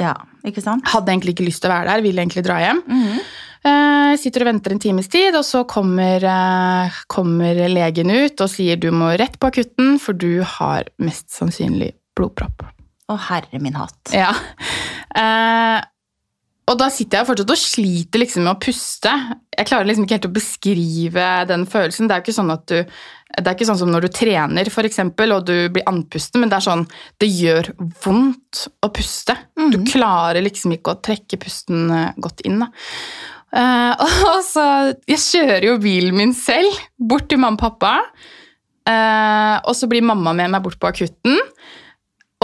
[0.00, 0.14] ja,
[0.44, 0.86] ikke sant?
[0.92, 2.84] Hadde egentlig ikke lyst til å være der, ville egentlig dra hjem.
[2.86, 3.24] Mhm.
[3.64, 8.50] Eh, sitter og venter en times tid, og så kommer, eh, kommer legen ut og
[8.52, 12.66] sier du må rett på akutten, for du har mest sannsynlig blodpropp.
[13.08, 14.12] Å, herre min hatt.
[14.12, 14.34] Ja.
[15.14, 15.80] Eh,
[16.66, 19.12] og da sitter jeg fortsatt og sliter liksom med å puste.
[19.56, 22.08] Jeg klarer liksom ikke helt å beskrive den følelsen.
[22.08, 22.78] Det er jo ikke sånn at du
[23.36, 26.48] det er ikke sånn som når du trener, for eksempel, og du blir andpusten, men
[26.52, 26.84] det er sånn
[27.18, 27.72] Det gjør
[28.04, 29.36] vondt å puste.
[29.56, 29.86] Du Mhm.
[29.90, 32.60] klarer liksom ikke å trekke pusten eh, godt inn.
[32.60, 32.68] Da.
[33.54, 33.94] Eh,
[34.34, 34.66] og så
[35.06, 37.94] Jeg kjører jo bilen min selv bort til mamma og pappa.
[38.86, 41.38] Eh, og så blir mamma med meg bort på akutten.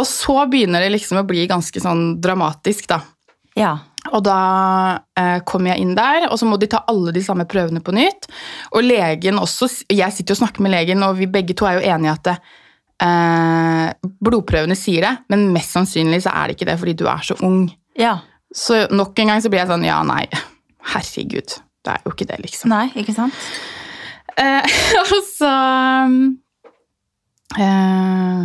[0.00, 3.02] Og så begynner det liksom å bli ganske sånn dramatisk, da.
[3.58, 3.74] Ja.
[4.16, 4.38] Og da
[5.18, 7.94] eh, kommer jeg inn der, og så må de ta alle de samme prøvene på
[7.94, 8.30] nytt.
[8.74, 11.86] Og legen også Jeg sitter og snakker med legen, og vi begge to er jo
[11.94, 12.36] enige at det,
[13.06, 17.24] eh, blodprøvene sier det, men mest sannsynlig så er det ikke det fordi du er
[17.26, 17.64] så ung.
[17.98, 18.18] Ja.
[18.54, 20.24] Så nok en gang så blir jeg sånn Ja, nei.
[20.90, 21.60] Herregud.
[21.80, 22.72] Det er jo ikke det, liksom.
[22.72, 23.36] Nei, ikke sant?
[24.40, 25.52] Eh, og så
[27.58, 28.42] eh,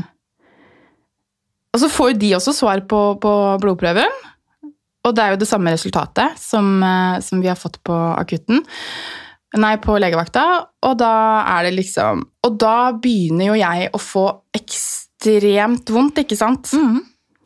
[1.75, 4.23] Og så får jo de også svar på, på blodprøven.
[5.05, 8.63] Og det er jo det samme resultatet som, eh, som vi har fått på akutten.
[9.55, 10.45] Nei, på legevakta.
[10.83, 11.11] Og da
[11.55, 14.25] er det liksom Og da begynner jo jeg å få
[14.57, 16.73] ekstremt vondt, ikke sant?
[16.73, 16.99] Mm.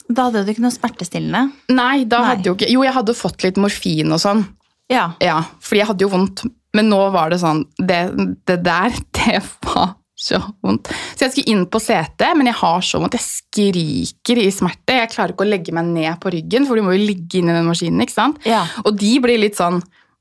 [0.10, 1.52] Da hadde du ikke noe smertestillende.
[1.70, 2.30] Nei, da Nei.
[2.32, 4.48] hadde jo ikke Jo, jeg hadde fått litt morfin og sånn.
[4.90, 5.12] Ja.
[5.22, 6.48] Ja, fordi jeg hadde jo vondt.
[6.74, 8.02] Men nå var det sånn Det,
[8.50, 10.90] det der, det var så vondt.
[11.16, 13.16] Så jeg skulle inn på setet, men jeg har så vondt.
[13.16, 14.98] Jeg skriker i smerte.
[15.00, 17.56] Jeg klarer ikke å legge meg ned på ryggen, for du må jo ligge inni
[17.56, 18.04] den maskinen.
[18.04, 18.44] ikke sant?
[18.48, 18.66] Ja.
[18.84, 19.80] Og de blir litt sånn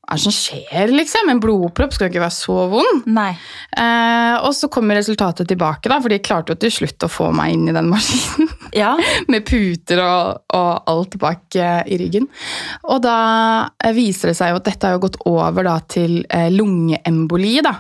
[0.09, 1.29] Hva er det som skjer, liksom?
[1.29, 3.03] En blodpropp skal jo ikke være så vond.
[3.13, 3.35] Nei.
[3.77, 7.27] Eh, og så kommer resultatet tilbake, da, for de klarte jo til slutt å få
[7.37, 8.95] meg inn i den maskinen Ja.
[9.29, 12.25] med puter og, og alt bak eh, i ryggen.
[12.89, 13.19] Og da
[13.85, 17.59] eh, viser det seg jo at dette har gått over da, til eh, lungeemboli.
[17.69, 17.75] da.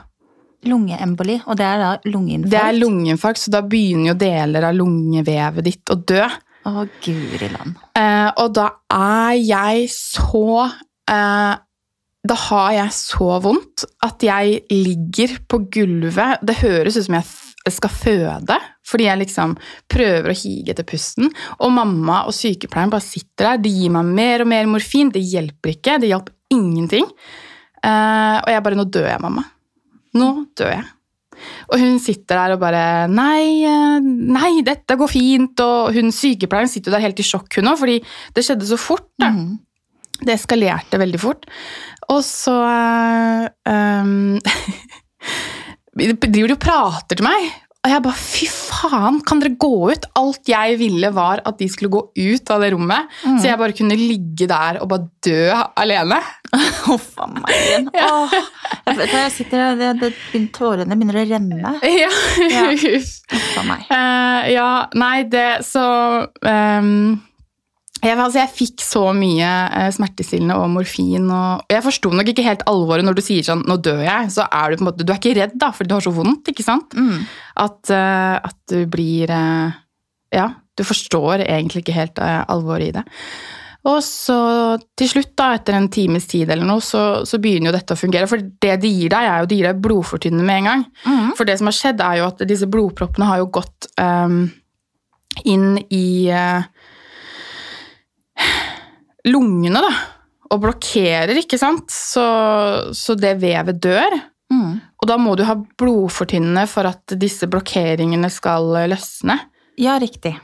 [0.66, 2.50] Lungeemboli, og det er da lungeinfarkt.
[2.50, 6.24] Det er lungeinfarkt, så da begynner jo deler av lungevevet ditt å dø.
[6.66, 7.78] Å, guri land.
[7.96, 11.54] Eh, og da er jeg så eh,
[12.28, 16.42] Da har jeg så vondt at jeg ligger på gulvet.
[16.42, 18.56] Det høres ut som jeg skal føde,
[18.88, 19.54] fordi jeg liksom
[19.90, 21.30] prøver å hige etter pusten.
[21.62, 23.62] Og mamma og sykepleieren bare sitter der.
[23.62, 25.12] De gir meg mer og mer morfin.
[25.14, 26.00] Det hjelper ikke.
[26.02, 27.06] Det hjalp ingenting.
[27.78, 29.46] Eh, og jeg bare Nå dør jeg, mamma.
[30.18, 30.86] Nå dør jeg.
[31.70, 35.62] Og hun sitter der og bare Nei, eh, nei, dette går fint.
[35.64, 37.98] Og hun sykepleieren sitter der helt i sjokk, hun òg, fordi
[38.34, 39.08] det skjedde så fort.
[39.20, 39.32] da.
[39.34, 39.58] Mm.
[40.18, 41.46] Det eskalerte veldig fort.
[42.10, 42.56] Og så
[43.70, 44.38] um,
[45.98, 47.52] driver de og prater til meg.
[47.88, 50.06] Og jeg bare fy faen, kan dere gå ut?
[50.20, 53.08] Alt jeg ville, var at de skulle gå ut av det rommet.
[53.24, 53.38] mm.
[53.40, 56.18] Så jeg bare kunne ligge der og bare dø alene.
[56.84, 57.88] Huff a meg igjen.
[57.96, 58.34] Oh,
[58.90, 60.12] jeg, jeg sitter det, det,
[60.52, 61.72] tårene begynner å renne.
[62.02, 62.12] Ja.
[62.44, 62.66] Ja.
[62.84, 63.14] Huff.
[63.56, 63.88] A meg.
[63.88, 64.68] Uh, ja,
[65.00, 65.86] nei, det Så
[66.44, 67.16] ehm,
[67.98, 71.26] jeg, altså, jeg fikk så mye eh, smertestillende og morfin.
[71.26, 74.30] Og, jeg forsto nok ikke helt alvoret når du sier sånn 'nå dør jeg'.
[74.34, 76.14] Så er du på en måte, du er ikke redd, da, fordi du har så
[76.14, 76.52] vondt.
[76.52, 76.94] ikke sant?
[76.94, 77.26] Mm.
[77.66, 79.76] At, eh, at du blir eh,
[80.34, 83.04] Ja, du forstår egentlig ikke helt alvoret i det.
[83.88, 87.76] Og så til slutt, da, etter en times tid eller noe, så, så begynner jo
[87.78, 88.28] dette å fungere.
[88.28, 90.84] For det de gir deg, er jo de gir deg blodfortynnende med en gang.
[91.06, 91.30] Mm.
[91.38, 94.42] For det som har skjedd, er jo at disse blodproppene har jo gått um,
[95.48, 96.68] inn i eh,
[99.26, 99.92] lungene, da.
[100.48, 101.90] Og blokkerer, ikke sant?
[101.92, 102.24] Så,
[102.96, 104.16] så det vevet dør.
[104.52, 104.78] Mm.
[104.98, 109.36] Og da må du ha blodfortynnende for at disse blokkeringene skal eh, løsne.
[109.78, 110.34] Ja, riktig.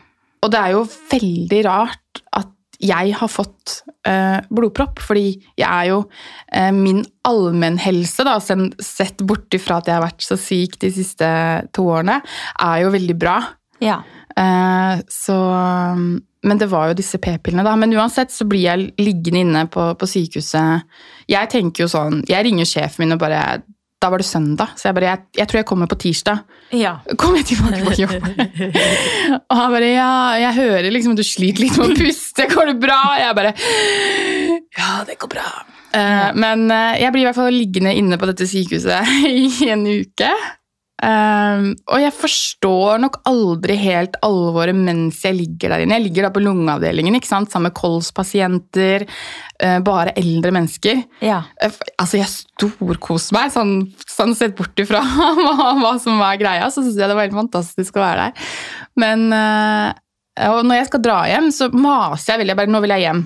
[0.45, 2.51] Og det er jo veldig rart at
[2.85, 6.01] jeg har fått eh, blodpropp, fordi jeg er jo
[6.53, 11.29] eh, Min allmennhelse, da, sett bort ifra at jeg har vært så syk de siste
[11.73, 12.19] to årene,
[12.61, 13.39] er jo veldig bra.
[13.83, 14.03] Ja.
[14.37, 15.37] Eh, så
[16.45, 17.77] Men det var jo disse p-pillene, da.
[17.77, 20.85] Men uansett så blir jeg liggende inne på, på sykehuset.
[21.31, 23.63] Jeg tenker jo sånn Jeg ringer sjefen min og bare
[24.05, 26.43] da var det søndag, så jeg bare jeg, jeg tror jeg kommer på tirsdag.
[26.77, 26.99] Ja.
[27.21, 28.27] Kommer jeg tilbake på jobb?
[29.49, 30.09] og han bare ja,
[30.43, 32.99] jeg hører liksom at du sliter litt med å puste, går det bra?
[33.23, 35.47] Jeg bare ja, det går bra.
[35.95, 36.33] Ja.
[36.35, 40.31] men eh, jeg blir i hvert fall liggende inne på dette sykehuset i en uke.
[41.03, 45.99] Um, og jeg forstår nok aldri helt alvoret mens jeg ligger der inne.
[45.99, 47.51] Jeg ligger da på lungeavdelingen ikke sant?
[47.51, 49.05] sammen med kolspasienter,
[49.59, 51.03] uh, bare eldre mennesker.
[51.25, 51.43] Ja.
[51.59, 53.75] Uh, altså, jeg storkoser meg, sånn,
[54.07, 55.03] sånn sett bort ifra
[55.43, 58.51] hva, hva som er greia, så syns jeg det var helt fantastisk å være der.
[59.03, 59.91] Men uh,
[60.51, 62.55] og når jeg skal dra hjem, så maser jeg veldig.
[62.55, 63.25] Jeg bare, nå vil jeg hjem.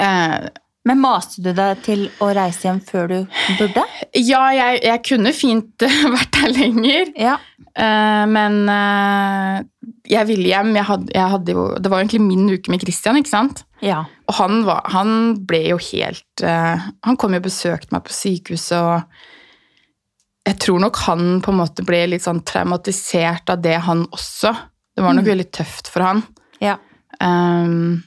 [0.00, 0.50] ja.
[0.88, 3.16] Men maste du deg til å reise hjem før du
[3.58, 3.82] burde?
[4.16, 7.10] ja, jeg, jeg kunne fint vært der lenger.
[7.20, 7.34] Ja.
[7.76, 9.60] Uh, men uh,
[10.08, 10.72] jeg ville hjem.
[10.78, 13.62] Jeg hadde, jeg hadde jo, det var jo egentlig min uke med Christian, ikke sant?
[13.84, 14.00] Ja.
[14.28, 15.12] Og han, var, han
[15.48, 20.80] ble jo helt uh, Han kom jo og besøkte meg på sykehuset, og jeg tror
[20.82, 24.54] nok han på en måte ble litt sånn traumatisert av det, han også.
[24.96, 25.32] Det var nok Mm.
[25.34, 26.22] veldig tøft for han.
[26.64, 26.78] Ja.
[27.20, 28.00] Um,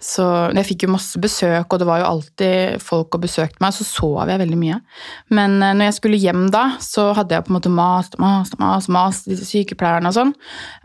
[0.00, 0.24] så
[0.56, 3.84] jeg fikk jo masse besøk, og det var jo alltid folk og besøkte meg, så
[3.84, 4.78] sov jeg veldig mye.
[5.34, 8.24] Men eh, når jeg skulle hjem da, så hadde jeg på en måte mast og
[8.24, 10.32] mast og mast, mast disse sykepleierne og sånn.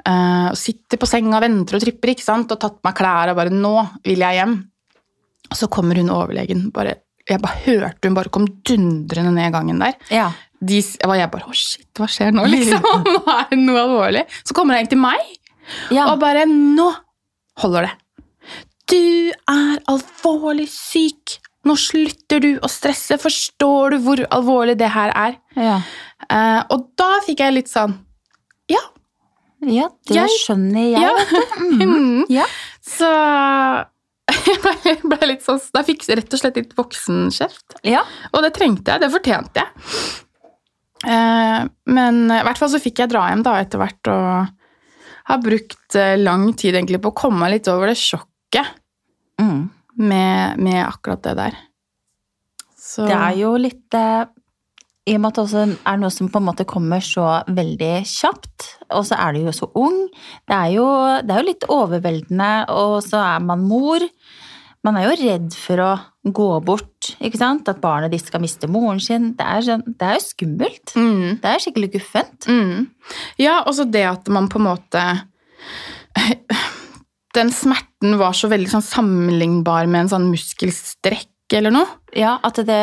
[0.04, 3.00] Eh, og sitter på senga og venter og tripper, ikke sant, og tatt på meg
[3.00, 4.60] klær og bare 'nå vil jeg hjem'.
[5.52, 6.98] Og så kommer hun overlegen, bare,
[7.30, 9.96] jeg bare hørte hun bare kom dundrende ned gangen der.
[10.12, 10.32] Ja.
[10.64, 12.84] De, jeg bare, jeg bare 'å shit, hva skjer nå', liksom?
[13.16, 14.28] Nå er det noe alvorlig.
[14.44, 15.36] Så kommer hun egentlig til meg,
[15.92, 16.12] ja.
[16.12, 16.92] og bare 'nå
[17.64, 18.03] holder det'.
[18.92, 21.38] Du er alvorlig syk.
[21.64, 23.16] Nå slutter du å stresse.
[23.22, 25.38] Forstår du hvor alvorlig det her er?
[25.60, 25.78] ja.
[26.32, 27.98] Uh, og da fikk jeg litt sånn
[28.72, 28.80] Ja.
[29.60, 31.02] ja det Jeg- skjønner jeg.
[31.04, 31.42] ja.
[31.60, 31.82] Mhm.
[31.84, 32.26] Mm.
[32.32, 32.46] Ja.
[32.80, 33.10] Så
[34.88, 37.76] jeg ble, litt sånn Da fikk jeg rett og slett litt voksenkjeft.
[37.84, 38.06] Ja.
[38.32, 39.04] Og det trengte jeg.
[39.04, 39.68] Det fortjente jeg.
[41.04, 44.48] Eh, men i hvert fall så fikk jeg dra hjem da etter hvert og
[45.28, 48.30] har brukt eh, lang tid egentlig på å komme meg litt over det sjokket
[49.42, 49.70] Mm.
[49.98, 51.56] med, med akkurat det der.
[52.78, 54.26] Så Det er jo litt eh,
[55.10, 57.92] I og med at det også er noe som på en måte kommer så veldig
[58.08, 59.98] kjapt, og så er du jo så ung.
[60.48, 60.86] Det er jo,
[61.26, 64.06] det er jo litt overveldende, og så er man mor.
[64.84, 65.92] Man er jo redd for å
[66.24, 67.68] gå bort, ikke sant?
[67.72, 69.30] At barnet ditt skal miste moren sin.
[69.40, 70.96] Det er, sånn, det er jo skummelt.
[70.96, 72.48] mm, Det er skikkelig guffent.
[72.48, 72.88] mm.
[73.40, 75.04] Ja, og så det at man på en måte
[77.34, 81.88] Den smerten var så veldig sånn sammenlignbar med en sånn muskelstrekk eller noe.
[82.18, 82.78] Ja, at det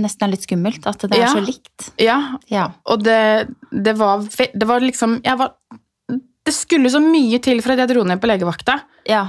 [0.00, 0.86] nesten er litt skummelt.
[0.86, 1.32] At det er Ja.
[1.34, 1.90] så likt.
[2.00, 2.18] Ja,
[2.50, 2.66] Ja.
[2.86, 5.54] og det, det var Det var liksom jeg var,
[6.44, 8.82] Det skulle så mye til for at jeg dro ned på legevakta.
[9.08, 9.28] Ja.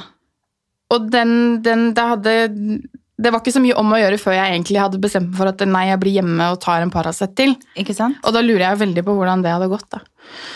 [0.92, 2.82] Og den, den det hadde
[3.18, 5.48] Det var ikke så mye om å gjøre før jeg egentlig hadde bestemt meg for
[5.48, 7.54] at nei, jeg blir hjemme og tar en Paracet til.
[7.80, 8.18] Ikke sant?
[8.28, 9.88] Og da lurer jeg veldig på hvordan det hadde gått.
[9.96, 10.02] da.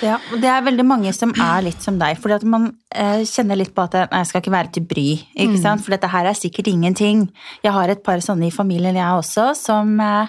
[0.04, 2.18] Ja, og det er veldig mange som er litt som deg.
[2.20, 5.08] fordi at man eh, kjenner litt på at nei, jeg skal ikke være til bry.
[5.38, 5.62] ikke Mm.
[5.62, 5.86] sant?
[5.86, 7.30] For dette her er sikkert ingenting.
[7.64, 10.28] Jeg har et par sånne i familien, jeg også, som eh,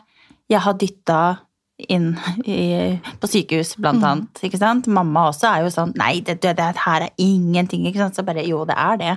[0.50, 1.38] jeg har dytta
[1.88, 3.80] inn i, på sykehus, Mm.
[3.82, 4.40] blant annet.
[4.42, 4.86] ikke sant?
[4.86, 7.86] Mamma også er jo sånn Nei, det, det, det her er ingenting.
[7.86, 8.14] ikke sant?
[8.14, 9.14] Så bare jo, det er det.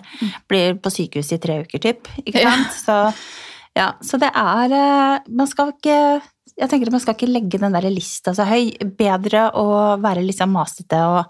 [0.48, 2.08] Blir på sykehus i tre uker, typ.
[2.26, 2.52] ikke Mm.
[2.52, 2.74] Sant?
[2.86, 3.14] Så,
[3.76, 6.22] ja, så det er eh, Man skal ikke
[6.60, 8.72] jeg tenker at Man skal ikke legge den der lista så høy.
[8.96, 11.26] Bedre å være sånn masete og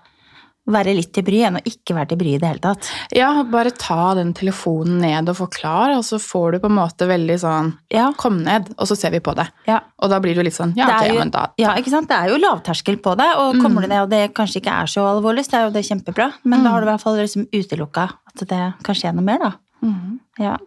[0.65, 2.87] være litt til bry enn å ikke være til bry i det hele tatt.
[3.11, 7.07] Ja, bare ta den telefonen ned og forklar, og så får du på en måte
[7.09, 9.47] veldig sånn Ja, Kom ned, og så ser vi på det.
[9.67, 9.81] ja.
[9.99, 12.07] Og da blir du litt sånn Ja, ok, jo- men da ja, ikke sant?
[12.07, 14.85] Det er jo lavterskel på det, og kommer du ned og det kanskje ikke er
[14.87, 16.31] så alvorlig, så er jo det kjempebra.
[16.45, 19.39] Men da har du i hvert fall liksom utelukka at det kan skje noe mer,
[19.39, 19.51] da.
[19.83, 20.19] Mm.
[20.39, 20.57] Ja.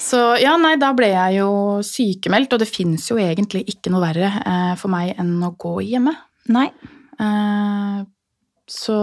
[0.00, 4.00] Så ja, nei, da ble jeg jo sykemeldt, og det fins jo egentlig ikke noe
[4.02, 6.16] verre eh, for meg enn å gå hjemme.
[6.48, 6.66] Nei.
[7.20, 8.00] Eh,
[8.70, 8.96] så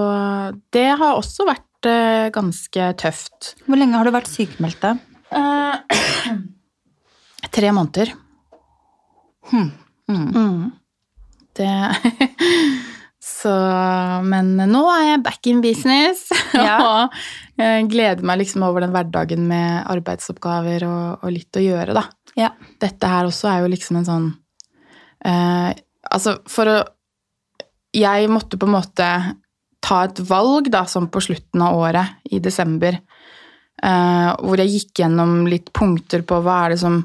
[0.71, 3.53] det har også vært eh, ganske tøft.
[3.67, 4.95] Hvor lenge har du vært sykemeldt, da?
[5.35, 6.37] Eh,
[7.57, 8.13] tre måneder.
[9.51, 9.73] Hmm.
[10.07, 10.27] Mm.
[10.31, 10.61] Mm.
[11.55, 11.71] Det
[13.27, 13.51] Så
[14.23, 16.29] Men nå er jeg back in business.
[16.57, 16.77] Ja.
[16.79, 17.17] og
[17.91, 22.05] gleder meg liksom over den hverdagen med arbeidsoppgaver og, og litt å gjøre, da.
[22.37, 22.51] Ja.
[22.81, 24.27] Dette her også er jo liksom en sånn
[25.25, 25.73] eh,
[26.07, 26.77] Altså, for å
[27.97, 29.09] Jeg måtte på en måte
[29.83, 32.97] ta et valg, da, som på slutten av året, i desember,
[33.83, 37.01] eh, hvor jeg gikk gjennom litt punkter på hva er det som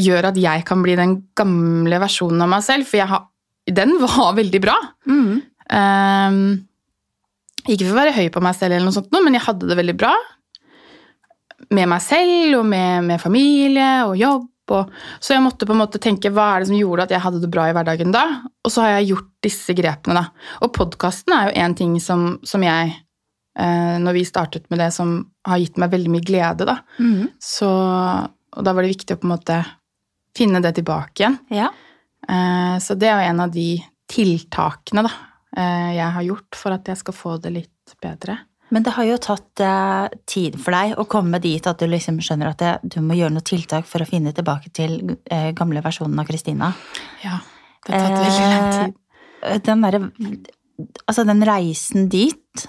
[0.00, 3.26] gjør at jeg kan bli den gamle versjonen av meg selv, for har,
[3.66, 4.78] den var veldig bra.
[5.10, 5.42] Mm.
[5.80, 6.38] Eh,
[7.64, 9.78] ikke for å være høy på meg selv, eller noe sånt, men jeg hadde det
[9.80, 10.14] veldig bra.
[11.74, 15.82] Med meg selv og med, med familie og jobb Og, så jeg måtte på en
[15.82, 18.24] måte tenke hva er det som gjorde at jeg hadde det bra i hverdagen da?
[18.64, 20.50] Og så har jeg gjort disse grepene, da.
[20.64, 24.90] Og podkasten er jo en ting som, som jeg eh, Når vi startet med det,
[24.96, 26.78] som har gitt meg veldig mye glede, da.
[26.98, 27.28] Mm.
[27.42, 29.60] Så, og da var det viktig å på en måte
[30.34, 31.38] finne det tilbake igjen.
[31.54, 31.68] Ja.
[32.28, 33.68] Eh, så det er jo en av de
[34.10, 35.12] tiltakene da,
[35.56, 38.38] eh, jeg har gjort for at jeg skal få det litt bedre.
[38.74, 42.18] Men det har jo tatt eh, tid for deg å komme dit at du liksom
[42.24, 44.96] skjønner at det, du må gjøre noe tiltak for å finne tilbake til
[45.30, 46.72] eh, gamle versjonen av Kristina.
[47.22, 47.38] Ja,
[47.86, 48.96] det har tatt veldig lang tid.
[49.44, 50.02] Eh, Den derre
[51.06, 52.64] Altså, den reisen dit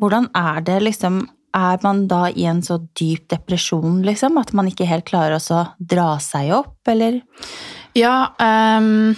[0.00, 1.18] Hvordan er det liksom
[1.52, 4.38] Er man da i en så dyp depresjon, liksom?
[4.40, 7.20] At man ikke helt klarer å så dra seg opp, eller?
[7.98, 9.12] Ja, ehm,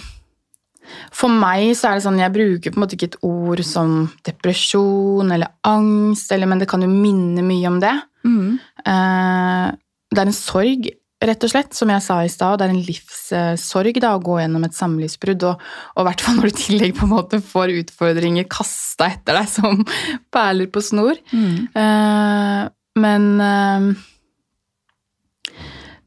[1.13, 3.95] for meg så er det sånn, jeg bruker på en måte ikke et ord som
[4.27, 7.93] depresjon eller angst, eller, men det kan jo minne mye om det.
[8.27, 8.59] Mm.
[8.83, 9.71] Eh,
[10.13, 10.91] det er en sorg,
[11.23, 12.59] rett og slett, som jeg sa i stad.
[12.59, 16.39] Det er en livssorg da, å gå gjennom et samlivsbrudd, og, og i hvert fall
[16.39, 19.83] når du i tillegg på en måte får utfordringer kasta etter deg som
[20.33, 21.19] perler på snor.
[21.31, 21.69] Mm.
[21.83, 22.63] Eh,
[23.03, 23.93] men eh,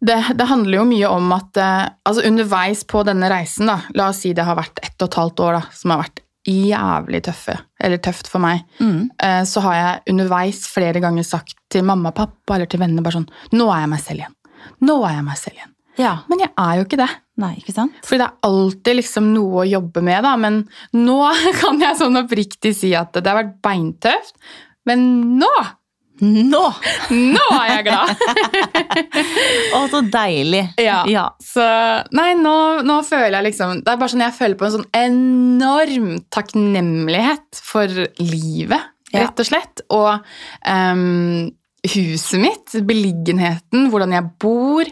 [0.06, 4.08] det, det handler jo mye om at eh, altså underveis på denne reisen, da, la
[4.12, 7.20] oss si det har vært ett og et halvt år da, som har vært jævlig
[7.26, 9.10] tøffe, eller tøft for meg, Mm.
[9.18, 13.02] eh, så har jeg underveis flere ganger sagt til mamma og pappa eller til venner
[13.02, 14.36] bare sånn Nå er jeg meg selv igjen.
[14.86, 15.72] Nå er jeg meg selv igjen.
[15.98, 16.12] Ja.
[16.28, 17.08] Men jeg er jo ikke det.
[17.42, 17.92] Nei, ikke sant?
[18.04, 20.36] Fordi det er alltid liksom noe å jobbe med, da.
[20.36, 20.60] Men
[20.94, 21.18] nå
[21.60, 24.36] kan jeg sånn oppriktig si at det har vært beintøft.
[24.86, 25.02] Men
[25.40, 25.50] nå,
[26.22, 26.62] Nå!
[27.10, 28.12] nå er jeg glad!
[29.76, 30.62] Å, så deilig.
[30.80, 31.02] Ja.
[31.10, 31.26] ja.
[31.42, 31.64] Så
[32.16, 32.54] nei, nå,
[32.86, 37.60] nå føler jeg liksom Det er bare sånn jeg føler på en sånn enorm takknemlighet
[37.66, 39.26] for livet, Ja.
[39.26, 39.84] rett og slett.
[39.94, 40.24] Og
[40.66, 41.50] um,
[41.86, 44.88] huset mitt, beliggenheten, hvordan jeg bor.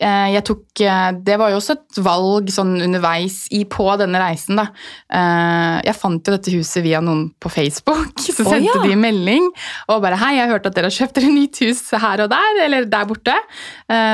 [0.00, 4.20] Eh, Jeg tok, eh, det var jo også et valg sånn underveis i, på denne
[4.22, 4.58] reisen.
[4.60, 4.68] Da.
[5.10, 8.14] Eh, Jeg fant jo dette huset via noen på Facebook.
[8.22, 8.82] Så sendte ja.
[8.84, 9.48] de melding
[9.88, 12.30] og bare 'Hei, jeg har hørt at dere har kjøpt dere nytt hus her og
[12.30, 13.34] der, eller der borte.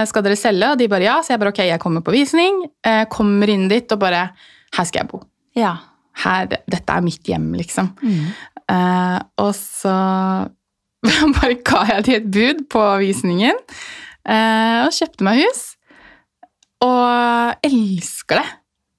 [0.09, 1.23] Skal dere selge?' Og de bare 'ja'.
[1.23, 2.64] Så jeg bare 'ok, jeg kommer på visning'.
[3.11, 4.31] Kommer inn dit og bare
[4.73, 5.23] 'her skal jeg bo'.
[5.55, 5.77] Ja.
[6.16, 7.90] Her, dette er mitt hjem, liksom.
[8.03, 8.33] Mm.
[9.38, 9.94] Og så
[11.37, 13.59] bare ga jeg de et bud på visningen,
[14.25, 15.74] og kjøpte meg hus.
[16.85, 18.47] Og elsker det.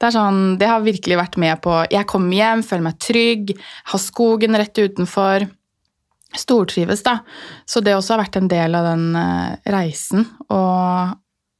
[0.01, 3.53] Det, sånn, det har virkelig vært med på Jeg kommer hjem, føler meg trygg,
[3.93, 5.45] har skogen rett utenfor.
[6.35, 7.19] Stortrives, da.
[7.69, 10.25] Så det også har vært en del av den eh, reisen.
[10.51, 11.15] Og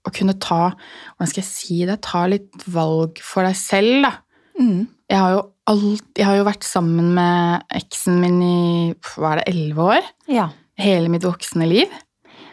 [0.05, 2.01] å kunne ta Hvordan skal jeg si det?
[2.05, 4.13] Ta litt valg for deg selv, da
[4.55, 4.85] Mm.
[5.11, 9.41] jeg har jo alt, jeg har jo vært sammen med eksen min i hva er
[9.41, 10.05] det, elleve år.
[10.31, 10.45] ja.
[10.79, 11.91] Hele mitt voksne liv.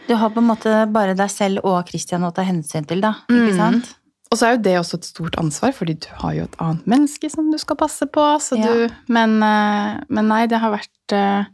[0.09, 3.15] Du har på en måte bare deg selv og Christian å ta hensyn til, da.
[3.31, 3.57] Ikke Mm.
[3.57, 3.95] sant?
[4.33, 6.87] Og så er jo det også et stort ansvar, fordi du har jo et annet
[6.89, 8.21] menneske som du skal passe på.
[8.41, 8.67] Så Ja.
[8.89, 11.45] du, men, eh, men nei, det har vært eh,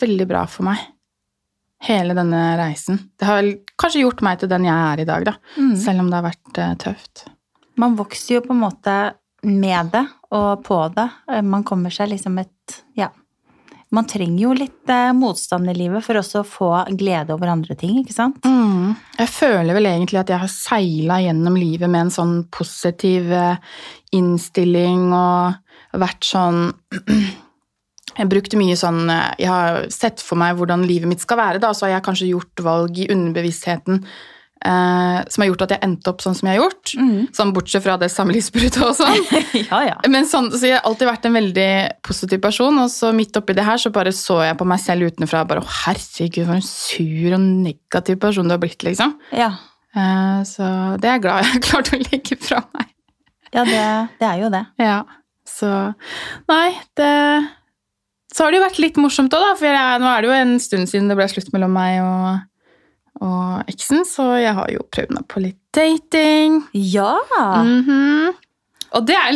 [0.00, 0.78] veldig bra for meg.
[1.82, 2.98] Hele denne reisen.
[3.18, 5.32] Det har vel kanskje gjort meg til den jeg er i dag, da.
[5.56, 5.76] Mm.
[5.76, 7.26] Selv om det har vært eh, tøft.
[7.76, 11.08] Man vokser jo på en måte med det og på det.
[11.44, 13.08] Man kommer seg liksom et Ja.
[13.92, 17.76] Man trenger jo litt eh, motstand i livet for også å få glede over andre
[17.78, 18.40] ting, ikke sant?
[18.48, 18.94] Mm.
[19.18, 23.60] Jeg føler vel egentlig at jeg har seila gjennom livet med en sånn positiv eh,
[24.16, 26.70] innstilling og vært sånn
[28.12, 31.60] Jeg brukte mye sånn eh, Jeg har sett for meg hvordan livet mitt skal være,
[31.60, 34.00] da, så har jeg kanskje gjort valg i underbevisstheten
[34.64, 36.92] eh, som har gjort at jeg endte opp sånn som jeg har gjort.
[36.98, 37.26] Mm.
[37.36, 39.26] Sånn bortsett fra det samlivsbruddet og sånn.
[39.70, 39.96] ja, ja.
[40.12, 41.70] Men sånn, så jeg har alltid vært en veldig
[42.06, 45.12] positiv person, og så midt oppi det her så bare så jeg på meg selv
[45.12, 49.18] utenfra bare Å, herregud, for en sur og negativ person du har blitt, liksom.
[49.36, 49.52] Ja,
[49.92, 50.64] Uh, Så
[51.02, 52.92] det er jeg glad jeg har klart å legge fra meg.
[53.52, 53.82] ja det,
[54.22, 54.62] det er jo det.
[54.88, 55.02] Ja,
[55.48, 55.68] så
[56.48, 57.10] Nei, det
[58.32, 60.38] Så har det jo vært litt morsomt òg, da, for jeg, nå er det jo
[60.38, 62.46] en stund siden det ble slutt mellom meg og,
[63.22, 66.62] og eksen, så jeg har jo prøvd meg på litt dating.
[66.74, 67.14] Ja!
[67.62, 68.32] Mhm.
[68.92, 69.32] Og det er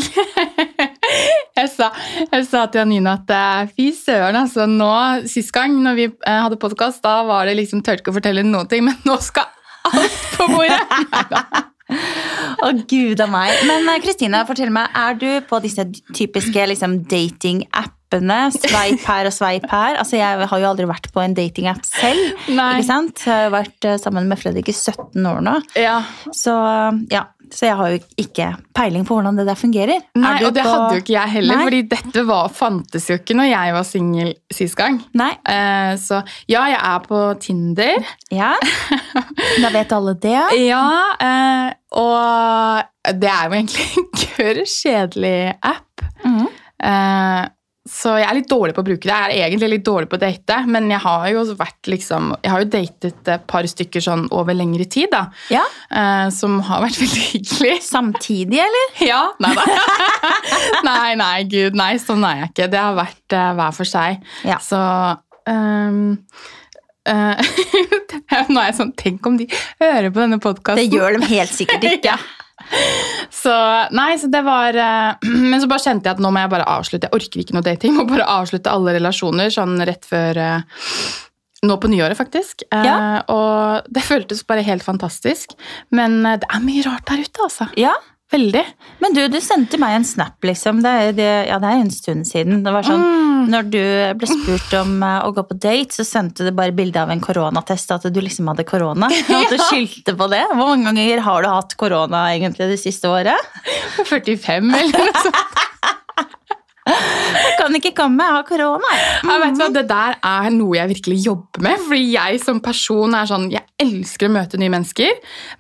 [1.58, 1.86] jeg, sa,
[2.28, 4.90] jeg sa til Janine at eh, fy søren, altså nå
[5.32, 8.44] Sist gang når vi eh, hadde podkast, da var det liksom tørte ikke å fortelle
[8.44, 9.48] noen ting, men nå skal
[9.86, 11.64] alt på bordet!
[11.87, 13.53] Å, gud a meg.
[13.68, 15.84] Men Kristina, Kristine, fortell meg, er du på disse
[16.16, 18.39] typiske liksom, dating-appene?
[18.55, 19.99] Sveip her og sveip her.
[20.01, 22.41] Altså, jeg har jo aldri vært på en dating-app selv.
[22.49, 22.72] Nei.
[22.80, 23.22] Ikke sant?
[23.26, 25.57] Jeg har jo vært eh, sammen med Fredrik i 17 år nå.
[25.78, 26.01] Ja,
[26.34, 26.55] Så
[27.12, 30.01] ja, Så jeg har jo ikke peiling på hvordan det der fungerer.
[30.18, 31.64] Nei, og det på- hadde jo ikke jeg heller, Nei.
[31.68, 34.99] fordi dette var, fantes jo ikke når jeg var singel sist gang.
[35.14, 35.30] Nei.
[35.47, 38.07] Uh, så ja, jeg er på Tinder.
[38.34, 38.55] Ja.
[39.62, 40.38] Da vet alle det.
[40.66, 40.82] Ja,
[41.22, 46.03] uh, og det er jo egentlig en gørr kjedelig app.
[46.24, 46.49] Mhm.
[46.86, 47.44] Eh,
[47.87, 49.14] så jeg er litt dårlig på å bruke det.
[49.14, 52.51] Jeg er egentlig litt dårlig på å date, men jeg har jo vært liksom Jeg
[52.53, 55.26] har jo datet et par stykker sånn over lengre tid, da.
[55.53, 55.62] Ja.
[55.91, 57.78] eh, som har vært veldig hyggelig.
[57.87, 58.93] Samtidig, eller?
[59.07, 59.64] Ja, nei da.
[60.89, 62.70] nei, nei, gud, nei, sånn er jeg ikke.
[62.74, 64.24] Det har vært uh, hver for seg.
[64.49, 64.59] Ja.
[64.62, 64.80] Så
[65.47, 66.16] um,
[67.07, 67.53] eh,
[68.51, 69.47] Nå er jeg sånn Tenk om de
[69.82, 70.82] hører på denne podkasten.
[70.82, 72.16] Det gjør de helt sikkert ikke.
[73.42, 73.52] Så
[73.94, 76.66] nei, så det var eh, Men så bare kjente jeg at nå må jeg bare
[76.76, 77.09] avslutte.
[77.11, 77.94] Jeg orker ikke noe dating.
[77.98, 80.82] Må bare avslutte alle relasjoner sånn rett før eh,
[81.66, 82.66] Nå på nyåret, faktisk.
[82.70, 82.96] Eh, Ja.
[83.32, 85.54] Og det føltes bare helt fantastisk.
[85.90, 87.66] Men det er mye rart der ute, altså.
[87.80, 87.94] Ja,
[88.32, 88.62] Veldig.
[89.02, 90.80] Men du, du sendte meg en snap, liksom.
[90.82, 92.64] Det er, det, ja, det er en stund siden.
[92.66, 93.06] Det var sånn,
[93.36, 93.50] Mm.
[93.52, 93.82] Når du
[94.18, 97.20] ble spurt om eh, å gå på date, så sendte du bare bilde av en
[97.22, 99.06] koronatest, at du liksom hadde korona.
[99.06, 100.42] Og at du skyldte på det.
[100.50, 103.38] Hvor mange ganger har du hatt korona egentlig det siste året?
[104.10, 105.62] 45 eller noe sånt.
[106.87, 108.91] Jeg kan ikke komme, jeg har korona.
[109.24, 109.30] Mm.
[109.30, 111.80] Ja, vet du hva, Det der er noe jeg virkelig jobber med.
[111.87, 115.16] Fordi jeg som person er sånn, jeg elsker å møte nye mennesker.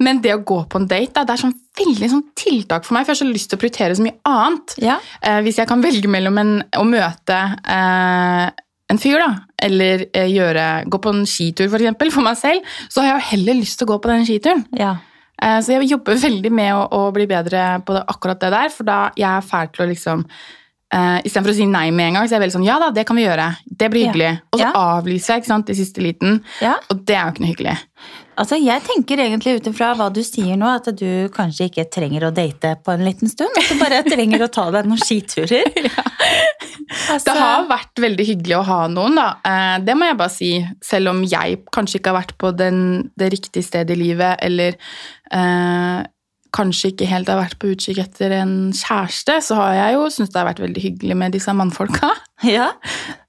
[0.06, 2.96] Men det å gå på en date da, det er sånn veldig sånn tiltak for
[2.96, 3.06] meg.
[3.06, 4.76] For jeg har så lyst til å prioritere så mye annet.
[4.84, 5.00] Ja.
[5.20, 7.40] Eh, hvis jeg kan velge mellom en, å møte
[7.74, 8.46] eh,
[8.92, 9.32] en fyr, da,
[9.66, 13.16] eller eh, gjøre, gå på en skitur for, eksempel, for meg selv, så har jeg
[13.18, 14.64] jo heller lyst til å gå på den skituren.
[14.78, 14.94] ja.
[15.42, 18.70] Eh, Så jeg jobber veldig med å, å bli bedre på det, akkurat det der,
[18.72, 20.22] for da jeg er fæl til å liksom
[20.96, 22.90] uh, Istedenfor å si nei med en gang, så er jeg veldig sånn ja da,
[22.96, 23.50] det kan vi gjøre.
[23.68, 24.12] Det blir Ja.
[24.12, 24.32] hyggelig.
[24.52, 24.72] Og så Ja.
[24.96, 26.74] avlyser jeg ikke sant, i siste liten, ja.
[26.90, 27.78] og det er jo ikke noe hyggelig.
[28.36, 32.26] Altså, jeg tenker egentlig ut ifra hva du sier nå, at du kanskje ikke trenger
[32.28, 33.48] å date på en liten stund.
[33.56, 35.64] At du bare trenger å ta deg noen skiturer.
[36.86, 39.24] Altså, Det har vært veldig hyggelig å ha noen, da.
[39.44, 40.50] Eh, Det må jeg bare si.
[40.84, 44.76] Selv om jeg kanskje ikke har vært på den, det riktige stedet i livet, eller
[45.32, 46.04] eh,
[46.56, 50.32] kanskje ikke helt har vært på utkikk etter en kjæreste, så har jeg jo syntes
[50.32, 52.12] det har vært veldig hyggelig med disse mannfolka.
[52.56, 52.70] ja.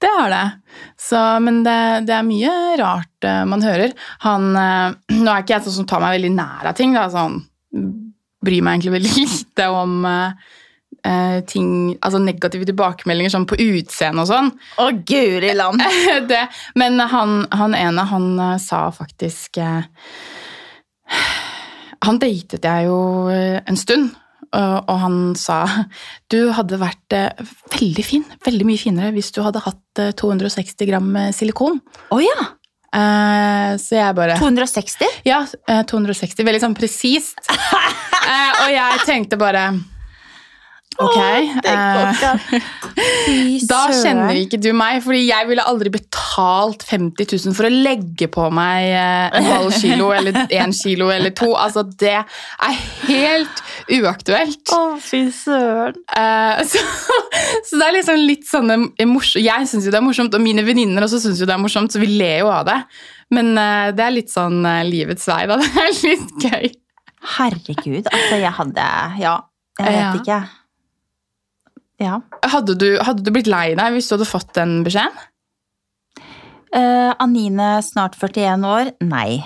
[0.00, 0.44] Det har det.
[1.00, 3.94] Så, men det, det er mye rart eh, man hører.
[4.26, 6.96] Han, eh, nå er ikke jeg sånn som tar meg veldig nær av ting.
[6.96, 7.42] Da, sånn,
[8.44, 10.00] bryr meg egentlig veldig lite om
[11.06, 14.48] Uh, ting, altså negative tilbakemeldinger sånn på utseende og sånn.
[14.82, 15.80] Å, guri land.
[16.30, 16.40] det,
[16.76, 18.26] men han, han ene, han
[18.60, 19.86] sa faktisk eh,
[22.06, 22.98] Han datet jeg jo
[23.32, 24.12] eh, en stund,
[24.48, 25.64] og, og han sa
[26.32, 30.88] du hadde vært eh, veldig fin, veldig mye finere hvis du hadde hatt eh, 260
[30.88, 31.80] gram eh, silikon.
[32.14, 32.54] Oh, ja!
[32.88, 35.20] Eh, så jeg bare 260?
[35.28, 36.46] Ja, eh, 260.
[36.46, 37.42] Veldig sånn presist.
[38.28, 39.60] Eh, og jeg tenkte bare
[40.98, 41.18] Ok.
[41.62, 42.60] det går ikke.
[42.98, 47.70] Fy da kjenner ikke du meg, fordi jeg ville aldri betalt 50 000 for å
[47.70, 51.52] legge på meg eh, en halv kilo eller en kilo eller to.
[51.54, 53.62] Altså, det er helt
[54.00, 54.74] uaktuelt.
[54.74, 56.00] Å, fy søren.
[56.18, 56.82] Eh, så,
[57.68, 58.74] så det er liksom litt sånn.
[58.98, 61.94] Jeg syns jo det er morsomt, og mine venninner også syns jo det er morsomt,
[61.94, 62.80] så vi ler jo av det.
[63.34, 63.54] Men
[63.94, 65.58] det er litt sånn livets vei, da.
[65.62, 66.70] Det er litt gøy.
[67.38, 68.84] Herregud, altså jeg hadde
[69.20, 69.34] Ja,
[69.78, 70.12] jeg vet Ja.
[70.22, 70.38] ikke.
[71.98, 72.20] Ja.
[72.46, 75.26] Hadde du, hadde du blitt lei deg hvis du hadde fått den beskjeden?
[76.68, 78.90] Uh, Anine snart 41 år?
[79.08, 79.40] Nei.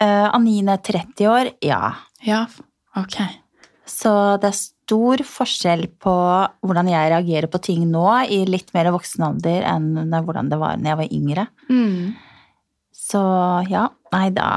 [0.00, 1.52] Uh, Anine 30 år?
[1.64, 1.94] Ja.
[2.26, 2.44] Ja,
[3.00, 3.16] ok.
[3.88, 4.12] Så
[4.42, 6.14] det er stor forskjell på
[6.62, 10.78] hvordan jeg reagerer på ting nå i litt mer voksen alder enn hvordan det var
[10.78, 11.46] da jeg var yngre.
[11.72, 12.12] Mm.
[12.94, 13.22] Så
[13.70, 14.50] ja, nei da.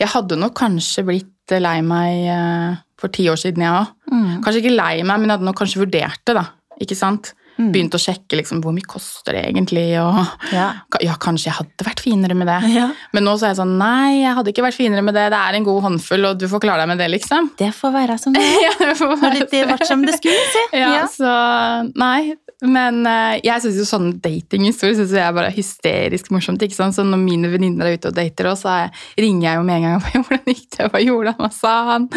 [0.00, 3.92] Jeg hadde nok kanskje blitt lei meg eh, for ti år siden, jeg òg.
[4.12, 4.32] Mm.
[4.44, 6.36] Kanskje ikke lei meg, men jeg hadde nok kanskje vurdert det.
[6.38, 6.46] da.
[6.80, 7.32] Ikke sant?
[7.60, 7.70] Mm.
[7.74, 9.86] Begynt å sjekke liksom, hvor mye koster det egentlig.
[10.00, 10.16] Og,
[10.52, 10.68] Ja.
[11.04, 12.58] ja, kanskje jeg hadde vært finere med det.
[12.74, 12.88] ja.
[13.12, 15.28] Men nå så er jeg sånn Nei, jeg hadde ikke vært finere med det.
[15.30, 17.50] Det er en god håndfull, og du får klare deg med det, liksom.
[17.60, 18.60] Det får være som det er.
[18.66, 20.64] Ja, det får være litt vært som det skulle, si.
[20.80, 21.06] Ja, Ja.
[21.06, 22.34] så Nei.
[22.62, 26.60] Men uh, jeg syns jo sånn datinghistorier synes jeg er bare hysterisk morsomt.
[26.60, 26.92] ikke sant?
[26.92, 29.76] Så når mine venninner er ute og dater, også, så er- ringer jeg jo med
[29.78, 29.94] en gang.
[29.96, 30.90] og Hvordan gikk det?
[30.92, 31.40] Hva gjorde han?
[31.40, 32.08] Hva sa han?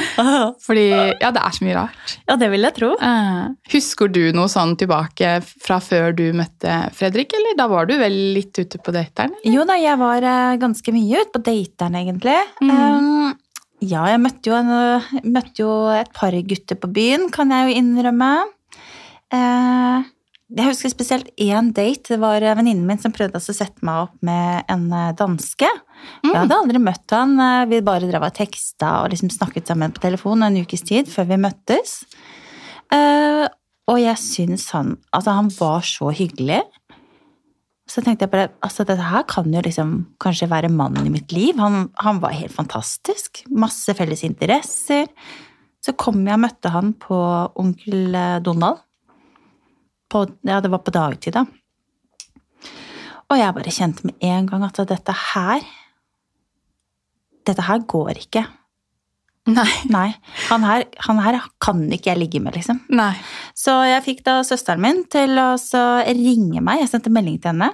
[0.65, 0.83] Fordi
[1.21, 2.17] ja, det er så mye rart.
[2.27, 2.91] Ja, det vil jeg tro.
[2.99, 7.95] Uh, husker du noe sånn tilbake fra før du møtte Fredrik, eller da var du
[7.99, 9.35] vel litt ute på dateren?
[9.39, 9.55] eller?
[9.55, 12.37] Jo da, jeg var eh, ganske mye ute på dateren, egentlig.
[12.61, 12.73] Mm.
[12.73, 17.53] Um, ja, jeg møtte jo, en, eh, møtte jo et par gutter på byen, kan
[17.53, 18.33] jeg jo innrømme.
[19.33, 20.11] Eh,
[20.53, 22.13] jeg husker spesielt én date.
[22.13, 24.85] Det var venninnen min som prøvde å sette meg opp med en
[25.17, 25.65] danske.
[25.65, 26.29] danske.
[26.29, 27.33] Jeg hadde aldri møtt han.
[27.71, 31.31] Vi bare drev og teksta og liksom snakket sammen på telefon en ukes tid før
[31.31, 32.03] vi møttes.
[32.93, 33.47] Eh,
[33.91, 36.61] og jeg syns han Altså, han var så hyggelig.
[37.89, 41.33] Så tenkte jeg bare altså dette her kan jo liksom kanskje være mannen i mitt
[41.35, 41.59] liv.
[41.59, 43.43] Han, han var helt fantastisk.
[43.51, 45.11] Masse felles interesser.
[45.83, 47.17] Så kom jeg og møtte han på
[47.59, 48.79] Onkel eh, Donald.
[50.07, 51.43] På, ja, det var på dagtid, da.
[53.33, 55.63] Og jeg bare kjente med en gang at dette her
[57.43, 58.45] Dette her går ikke.
[59.51, 59.69] Nei.
[59.91, 60.09] Nei.
[60.47, 62.79] Han her, han her kan ikke jeg ligge med, liksom.
[62.95, 63.11] Nei.
[63.57, 65.55] Så jeg fikk da søsteren min til å
[66.07, 66.83] ringe meg.
[66.83, 67.73] Jeg sendte melding til henne.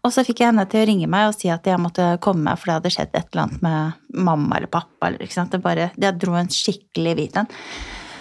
[0.00, 2.54] Og så fikk jeg henne til å ringe meg og si at jeg måtte komme,
[2.56, 5.10] for det hadde skjedd et eller annet med mamma eller pappa.
[5.10, 5.26] Eller?
[5.28, 7.50] Det bare, jeg dro en skikkelig hvit en.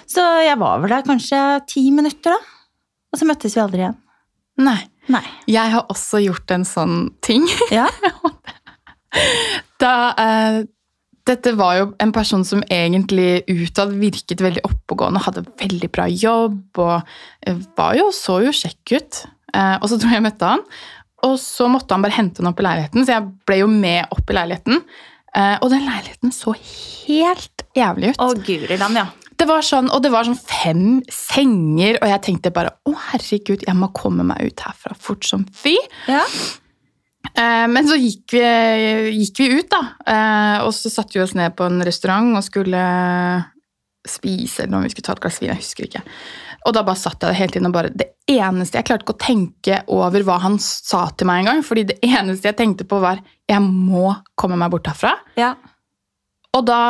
[0.10, 2.40] Så jeg var vel der kanskje ti minutter, da.
[3.14, 4.00] Og så møttes vi aldri igjen.
[4.66, 4.80] Nei.
[5.10, 5.24] Nei.
[5.50, 7.48] Jeg har også gjort en sånn ting.
[7.74, 7.88] Ja?
[9.80, 10.58] Da, eh,
[11.30, 16.82] dette var jo en person som egentlig utad virket veldig oppegående, hadde veldig bra jobb
[16.82, 16.96] og
[17.46, 19.22] eh, var jo, så jo kjekk ut.
[19.54, 20.66] Eh, og så tror jeg jeg møtte han,
[21.28, 24.14] og så måtte han bare hente henne opp i leiligheten, så jeg ble jo med
[24.16, 24.84] opp i leiligheten.
[25.38, 28.22] Eh, og den leiligheten så helt jævlig ut.
[28.24, 29.10] Å, guri land, ja.
[29.40, 33.64] Det var sånn, og det var sånn fem senger, og jeg tenkte bare å herregud,
[33.68, 35.78] jeg må komme meg ut herfra fort som fy.
[36.10, 36.26] ja.
[37.28, 38.44] Eh, men så gikk vi,
[39.20, 39.82] gikk vi ut, da.
[40.08, 42.84] Eh, og så satte vi oss ned på en restaurant og skulle
[44.08, 45.52] spise, eller om vi skulle ta et glass vin.
[45.52, 46.04] Jeg husker ikke.
[46.68, 49.22] Og da bare satt jeg hele tiden og bare Det eneste Jeg klarte ikke å
[49.22, 51.62] tenke over hva han sa til meg engang.
[51.64, 55.16] fordi det eneste jeg tenkte på, var jeg må komme meg bort herfra.
[55.40, 55.54] Ja.
[56.58, 56.82] Og da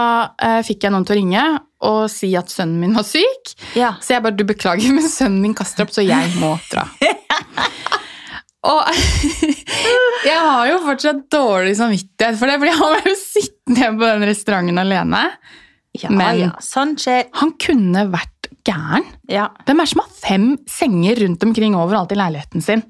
[0.42, 1.44] eh, fikk jeg noen til å ringe
[1.90, 3.54] og si at sønnen min var syk.
[3.78, 3.94] ja.
[4.04, 6.88] Så jeg bare du beklager, men sønnen min kaster opp, så jeg må dra.
[8.70, 8.84] Og
[10.50, 14.82] har jo fortsatt dårlig samvittighet for det, fordi han var jo sittende på den restauranten
[14.82, 15.24] alene.
[16.00, 16.52] Ja, Men- ja.
[16.62, 17.26] Sånn skjer.
[17.42, 19.06] Han kunne vært gæren.
[19.32, 19.48] Ja.
[19.66, 22.84] Hvem er det som har fem senger rundt omkring overalt i leiligheten sin?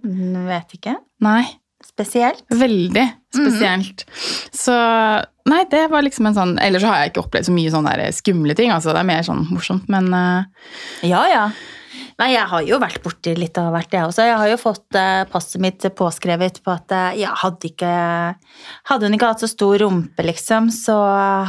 [0.49, 0.95] Vet ikke.
[1.24, 1.45] Nei,
[1.86, 2.43] Spesielt.
[2.51, 4.03] veldig spesielt.
[4.51, 4.76] Så
[5.47, 8.14] nei, det var liksom en sånn Ellers så har jeg ikke opplevd så mye sånne
[8.14, 8.72] skumle ting.
[8.72, 10.43] altså Det er mer sånn morsomt, men uh,
[11.03, 11.49] Ja, ja.
[12.20, 14.26] Nei, jeg har jo vært borti litt av hvert, jeg også.
[14.28, 17.91] Jeg har jo fått eh, passet mitt påskrevet på at eh, ja, hadde, ikke,
[18.91, 20.97] hadde hun ikke hatt så stor rumpe, liksom, så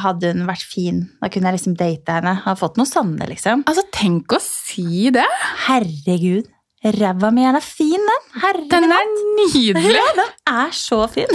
[0.05, 1.03] hadde hun vært fin.
[1.19, 2.37] Da kunne jeg liksom date henne.
[2.45, 3.67] Har fått noe sånne, liksom.
[3.67, 5.27] altså, tenk å si det!
[5.67, 6.47] Herregud.
[6.81, 8.29] Ræva mi er da fin, den.
[8.41, 8.71] Herregud.
[8.73, 9.11] Den er
[9.41, 9.97] nydelig!
[9.99, 11.35] Ja, den er så fin.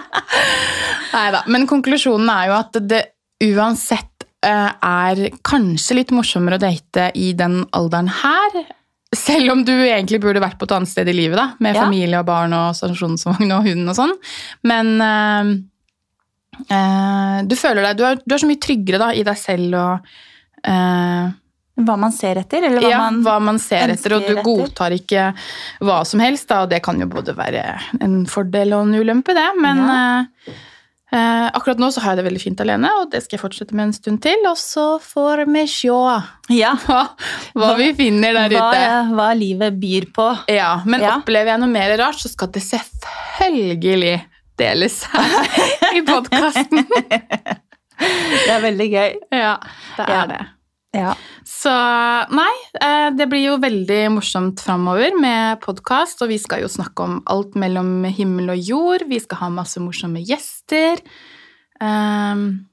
[1.14, 1.44] Nei da.
[1.46, 3.04] Men konklusjonen er jo at det
[3.40, 4.09] uansett
[4.48, 8.60] er kanskje litt morsommere å date i den alderen her.
[9.16, 11.82] Selv om du egentlig burde vært på et annet sted i livet, da, med Ja.
[11.84, 14.14] familie og barn og stasjonsvogn og hund og sånn.
[14.62, 15.50] Men eh,
[16.70, 19.74] eh, du føler deg du er, du er så mye tryggere da, i deg selv
[19.80, 20.10] og
[20.64, 21.30] eh,
[21.80, 24.42] Hva man ser etter, eller hva ja, man hva man ser etter, og du etter.
[24.44, 25.28] godtar ikke
[25.80, 26.48] hva som helst.
[26.50, 27.62] Da, og det kan jo både være
[28.04, 29.46] en fordel og en ulempe, det.
[29.58, 30.24] Men Ja.
[31.12, 33.74] Eh, akkurat nå så har jeg det veldig fint alene, og det skal jeg fortsette
[33.76, 34.38] med en stund til.
[34.50, 35.88] Og så får vi se
[36.54, 36.74] Ja.
[36.86, 37.00] hva,
[37.54, 39.14] hva vi finner der Hva, ute.
[39.14, 40.28] hva livet byr på.
[40.48, 41.16] Ja, Men Ja.
[41.18, 44.20] opplever jeg noe mer rart, så skal det selvfølgelig
[44.60, 46.86] deles her i podkasten.
[48.00, 49.16] Det er veldig gøy.
[49.36, 49.56] ja,
[49.98, 50.26] det er Ja.
[50.26, 50.40] det.
[50.96, 51.12] Ja.
[51.46, 51.72] Så
[52.34, 52.50] nei,
[52.82, 57.20] eh, det blir jo veldig morsomt framover med podkast, og vi skal jo snakke om
[57.30, 59.06] alt mellom himmel og jord.
[59.10, 60.98] Vi skal ha masse morsomme gjester.
[61.80, 62.66] Um,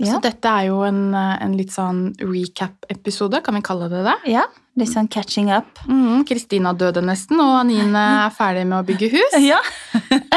[0.00, 0.14] Ja.
[0.14, 4.16] Så dette er jo en, eh, en litt sånn recap-episode, kan vi kalle det det?
[4.32, 4.46] ja.
[4.80, 5.68] Litt sånn catching up.
[5.84, 9.34] Kristina Kristina døde nesten, og Anine er ferdig med å bygge hus.
[9.50, 9.58] Ja.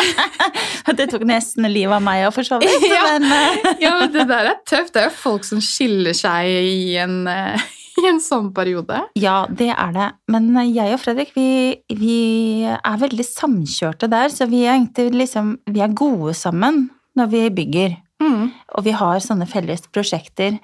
[0.98, 2.88] det tok nesten livet av meg òg, for så vidt.
[2.91, 3.06] Ja.
[3.14, 4.94] Men eh, Ja, men det der er tøft.
[4.96, 7.64] Det er jo folk som skiller seg i en, eh,
[8.02, 9.04] i en sånn periode.
[9.20, 10.10] ja, det er det.
[10.34, 12.18] Men jeg og Fredrik, vi, vi
[12.74, 14.84] er veldig samkjørte der, så vi er
[15.14, 17.96] liksom Vi er gode sammen når vi bygger.
[18.24, 18.52] Mm.
[18.78, 20.60] Og vi har sånne felles prosjekter.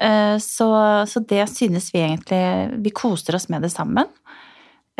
[0.00, 0.68] Eh, Så,
[1.06, 4.08] så det synes vi egentlig Vi koser oss med det sammen.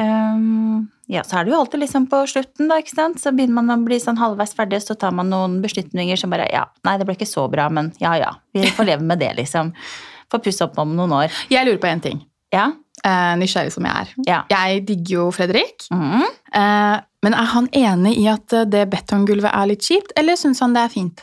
[0.01, 3.21] Um, ja, så er det jo alltid liksom på slutten, da, ikke sant.
[3.21, 6.49] Så begynner man å bli sånn halvveis ferdig, så tar man noen beslutninger som bare
[6.53, 8.33] Ja, nei, det ble ikke så bra, men ja ja.
[8.57, 9.75] Vi får leve med det, liksom.
[10.33, 11.43] Får pusse opp om noen år.
[11.53, 12.25] Jeg lurer på én ting.
[12.53, 12.71] Ja.
[13.05, 14.15] Uh, nysgjerrig som jeg er.
[14.29, 14.41] Ja.
[14.53, 15.89] Jeg digger jo Fredrik.
[15.93, 16.29] Mhm.
[16.57, 20.59] uh, men er han enig i at eh, det betonggulvet er litt kjipt, eller syns
[20.59, 21.21] han det er fint?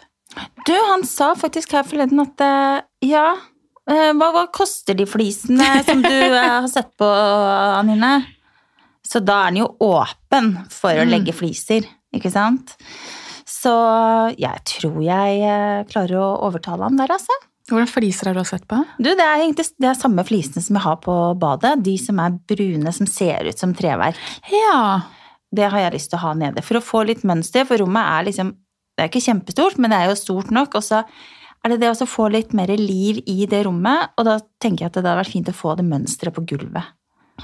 [0.64, 3.42] Du, han sa faktisk her forleden at uh, ja eh,
[3.90, 8.12] hva, hva koster de flisene som du eh, har sett på, Anine?
[9.06, 11.10] Så da er den jo åpen for å Mm.
[11.16, 12.76] legge fliser, ikke sant?
[13.50, 13.72] Så
[14.38, 17.34] jeg tror jeg eh, klarer å overtale han der, altså.
[17.70, 18.80] Hvordan fliser har du sett på?
[18.98, 21.76] Du, det er det er samme flisene som jeg har på badet.
[21.86, 24.18] De som er brune, som ser ut som treverk.
[24.50, 25.02] Ja.
[25.54, 26.64] Det har jeg lyst til å ha nede.
[26.66, 28.56] For å få litt mønster, for rommet er liksom
[28.98, 30.74] Det er ikke kjempestort, men det er jo stort nok.
[30.76, 31.04] Og så
[31.64, 34.92] er det det å få litt mer liv i det rommet, og da tenker jeg
[34.92, 36.94] at det hadde vært fint å få det mønsteret på gulvet.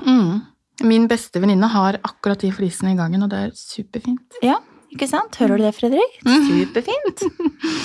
[0.05, 0.45] Mm.
[0.87, 4.39] Min beste venninne har akkurat de flisene i gangen, og det er superfint.
[4.43, 4.59] Ja,
[4.95, 5.35] ikke sant?
[5.41, 6.17] Hører du det, Fredrik?
[6.23, 7.23] Superfint.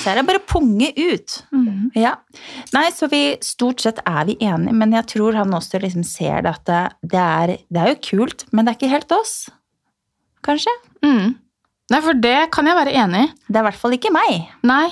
[0.01, 1.37] Så er det bare punge ut.
[1.55, 1.91] Mm.
[1.99, 2.15] Ja.
[2.75, 6.45] Nei, så vi stort sett er vi enige, men jeg tror han også liksom ser
[6.47, 6.83] det at det,
[7.15, 9.35] det, er, det er jo kult, men det er ikke helt oss.
[10.47, 10.73] Kanskje?
[11.03, 11.35] Mm.
[11.91, 13.31] Nei, for det kan jeg være enig i.
[13.49, 14.45] Det er i hvert fall ikke meg.
[14.67, 14.87] Nei.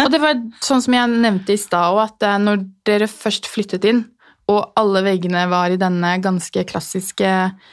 [0.00, 3.50] Og det var sånn som jeg nevnte i stad òg, at eh, når dere først
[3.50, 4.06] flyttet inn,
[4.50, 7.28] og alle veggene var i denne ganske klassiske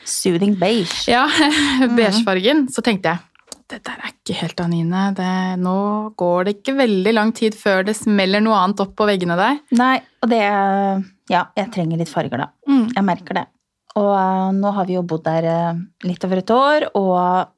[0.06, 1.08] Soothing beige.
[1.10, 1.26] ja,
[1.98, 3.24] beigefargen, så tenkte jeg
[3.68, 5.10] det der er ikke helt Anine.
[5.16, 5.76] Det, nå
[6.20, 9.60] går det ikke veldig lang tid før det smeller noe annet opp på veggene der.
[9.76, 10.42] Nei, og det
[11.28, 12.48] Ja, jeg trenger litt farger, da.
[12.70, 12.86] Mm.
[12.96, 13.44] Jeg merker det.
[14.00, 17.52] Og eh, nå har vi jo bodd der eh, litt over et år, og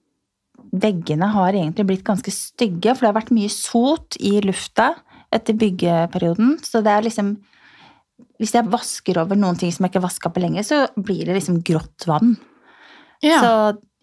[0.72, 4.94] veggene har egentlig blitt ganske stygge, for det har vært mye sot i lufta
[5.34, 6.58] etter byggeperioden.
[6.66, 7.38] Så det er liksom
[8.40, 11.36] Hvis jeg vasker over noen ting som jeg ikke vaska på lenge, så blir det
[11.36, 12.38] liksom grått vann.
[13.24, 13.40] Ja.
[13.44, 13.52] Så,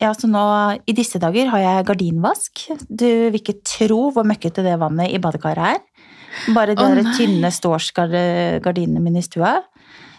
[0.01, 0.43] ja, så nå
[0.85, 2.67] i disse dager har jeg gardinvask.
[2.89, 6.13] Du vil ikke tro hvor møkkete det vannet i badekaret er.
[6.53, 9.55] Bare de oh, tynne stårsgardinene mine i stua.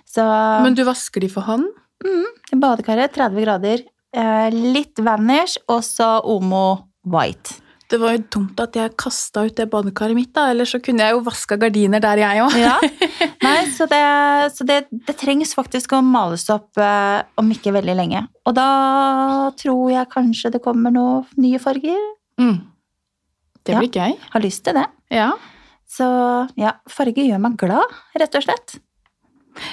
[0.09, 0.25] Så
[0.65, 1.69] Men du vasker de for hånd?
[2.05, 3.83] i badekaret 30 grader,
[4.53, 6.77] litt Vanish og så Omo
[7.07, 7.61] White.
[7.87, 10.49] Det var jo dumt at jeg kasta ut det badekaret mitt, da.
[10.51, 12.55] Ellers så kunne jeg jo vaska gardiner der, jeg òg.
[12.59, 12.73] Ja.
[13.45, 14.01] Nei, så, det,
[14.57, 18.25] så det, det trengs faktisk å males opp eh, om ikke veldig lenge.
[18.43, 18.67] Og da
[19.55, 22.01] tror jeg kanskje det kommer noen nye farger.
[22.43, 22.57] Mm.
[23.63, 23.79] Det Ja.
[23.79, 24.17] blir gøy.
[24.35, 24.83] Har lyst til det.
[25.15, 25.29] Ja.
[25.87, 26.03] Så
[26.59, 28.77] ja, farge gjør meg glad, rett og slett.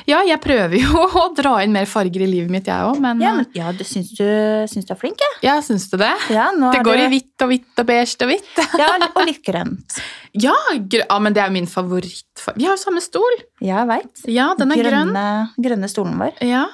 [0.07, 3.20] Ja, jeg prøver jo å dra inn mer farger i livet mitt, jeg òg, men,
[3.20, 4.24] Ja, men, ja du syns du,
[4.70, 5.39] syns du er flink, jeg.
[5.49, 6.12] ja, syns du det?
[6.30, 8.53] Ja, Det går du- i hvitt og hvitt og beige og hvitt.
[8.80, 9.99] Ja, og litt grønt.
[10.35, 12.59] Ja, gr ja, men det er min favorittfarge.
[12.59, 13.37] Vi har jo samme stol.
[13.62, 14.24] Ja, jeg veit.
[14.26, 15.12] Ja, den er grønn.
[15.14, 15.26] grønne,
[15.62, 16.32] grønne stolen vår.
[16.43, 16.64] Ja,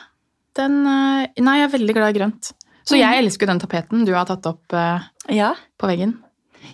[0.57, 2.53] den eh, Nei, jeg er veldig glad i grønt.
[2.89, 3.03] Så Mm.
[3.05, 5.53] jeg elsker jo den tapeten du har tatt opp uh, Ja.
[5.79, 6.17] på veggen.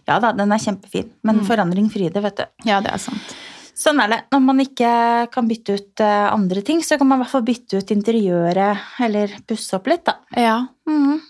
[0.06, 1.10] ja da, den er kjempefin.
[1.26, 1.46] Men Mm.
[1.48, 2.44] forandring fryder, vet du.
[2.64, 3.34] Ja, det er sant.
[3.76, 4.18] Sånn er det.
[4.32, 4.90] Når man ikke
[5.34, 8.86] kan bytte ut eh, andre ting, så kan man i hvert fall bytte ut interiøret,
[9.04, 10.16] eller pusse opp litt, da.
[10.36, 10.58] Ja,
[10.88, 11.20] Mm.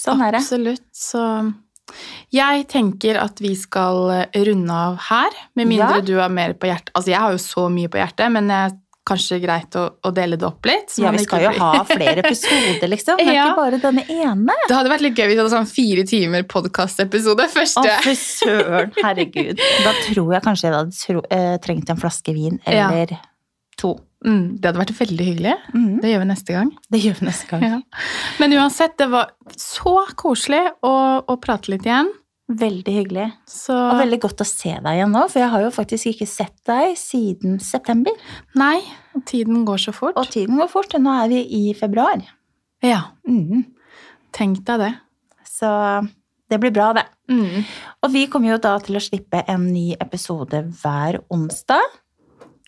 [0.00, 0.38] Sånn er det.
[0.40, 0.86] absolutt.
[0.96, 1.22] Så
[2.32, 6.00] jeg tenker at vi skal eh, runde av her, med mindre Ja.
[6.00, 6.92] du har mer på hjertet.
[6.94, 8.70] Altså, jeg har jo så mye på hjertet, men er
[9.10, 10.90] kanskje greit å, å dele det opp litt.
[10.94, 13.20] så Ja, vi skal jo ha flere episoder, liksom.
[13.20, 13.46] Er Ja.
[13.50, 14.56] ikke bare denne ene.
[14.68, 17.96] Det hadde vært litt gøy hvis vi hadde sånn fire timer podkastepisode Å, første.
[18.06, 18.92] fy søren.
[19.02, 19.58] Herregud.
[19.84, 22.88] Da tror jeg kanskje jeg hadde eh, trengt en flaske vin, Ja.
[22.90, 23.18] eller
[23.80, 23.96] to.
[24.20, 25.52] Mm, det hadde vært veldig hyggelig.
[25.72, 25.92] Mm.
[26.02, 26.70] Det gjør vi neste gang.
[26.92, 27.62] Det gjør vi neste gang.
[27.64, 27.78] Ja.
[28.42, 30.90] Men uansett, det var så koselig å,
[31.24, 32.10] å prate litt igjen.
[32.50, 33.28] Veldig hyggelig.
[33.46, 36.26] Så Og veldig godt å se deg igjen nå, for jeg har jo faktisk ikke
[36.26, 38.12] sett deg siden september.
[38.58, 38.80] Nei,
[39.28, 40.16] tiden går så fort.
[40.18, 42.24] Og tiden går fort, og nå er vi i februar.
[42.82, 43.66] Ja, Mm.
[44.32, 44.94] tenk deg det.
[45.46, 45.70] Så
[46.50, 47.04] det blir bra, det.
[47.30, 47.64] Mm.
[48.02, 51.82] Og vi kommer jo da til å slippe en ny episode hver onsdag.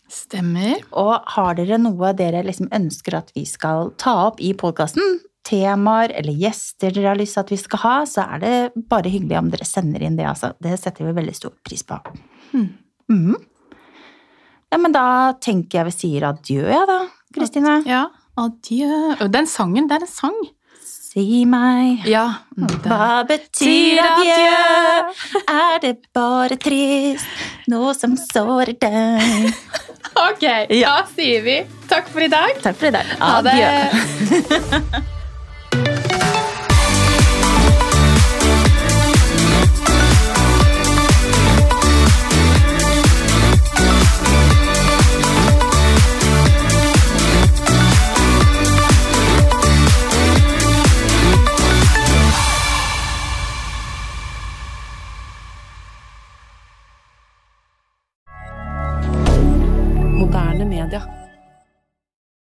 [0.07, 0.83] Stemmer.
[0.93, 6.13] Og har dere noe dere liksom ønsker at vi skal ta opp i podkasten, temaer
[6.19, 8.53] eller gjester dere har lyst til at vi skal ha, så er det
[8.89, 10.53] bare hyggelig om dere sender inn det, altså.
[10.63, 11.99] Det setter vi veldig stor pris på.
[12.53, 12.69] Mm.
[13.11, 13.35] Mm.
[14.73, 15.05] Ja, men da
[15.43, 16.99] tenker jeg vi sier adjø, ja da,
[17.35, 17.79] Kristine.
[17.85, 18.05] Ja,
[18.39, 19.27] adjø.
[19.29, 20.39] Den sangen, det er en sang.
[20.83, 22.23] Si meg, Ja.
[22.57, 25.13] hva betyr adjø?
[25.51, 27.27] Er det bare trist,
[27.69, 29.53] noe som sårer deg?
[30.17, 32.57] Ok, da sier vi takk for i dag.
[32.65, 33.05] Takk for i dag.
[33.21, 35.13] Ha det.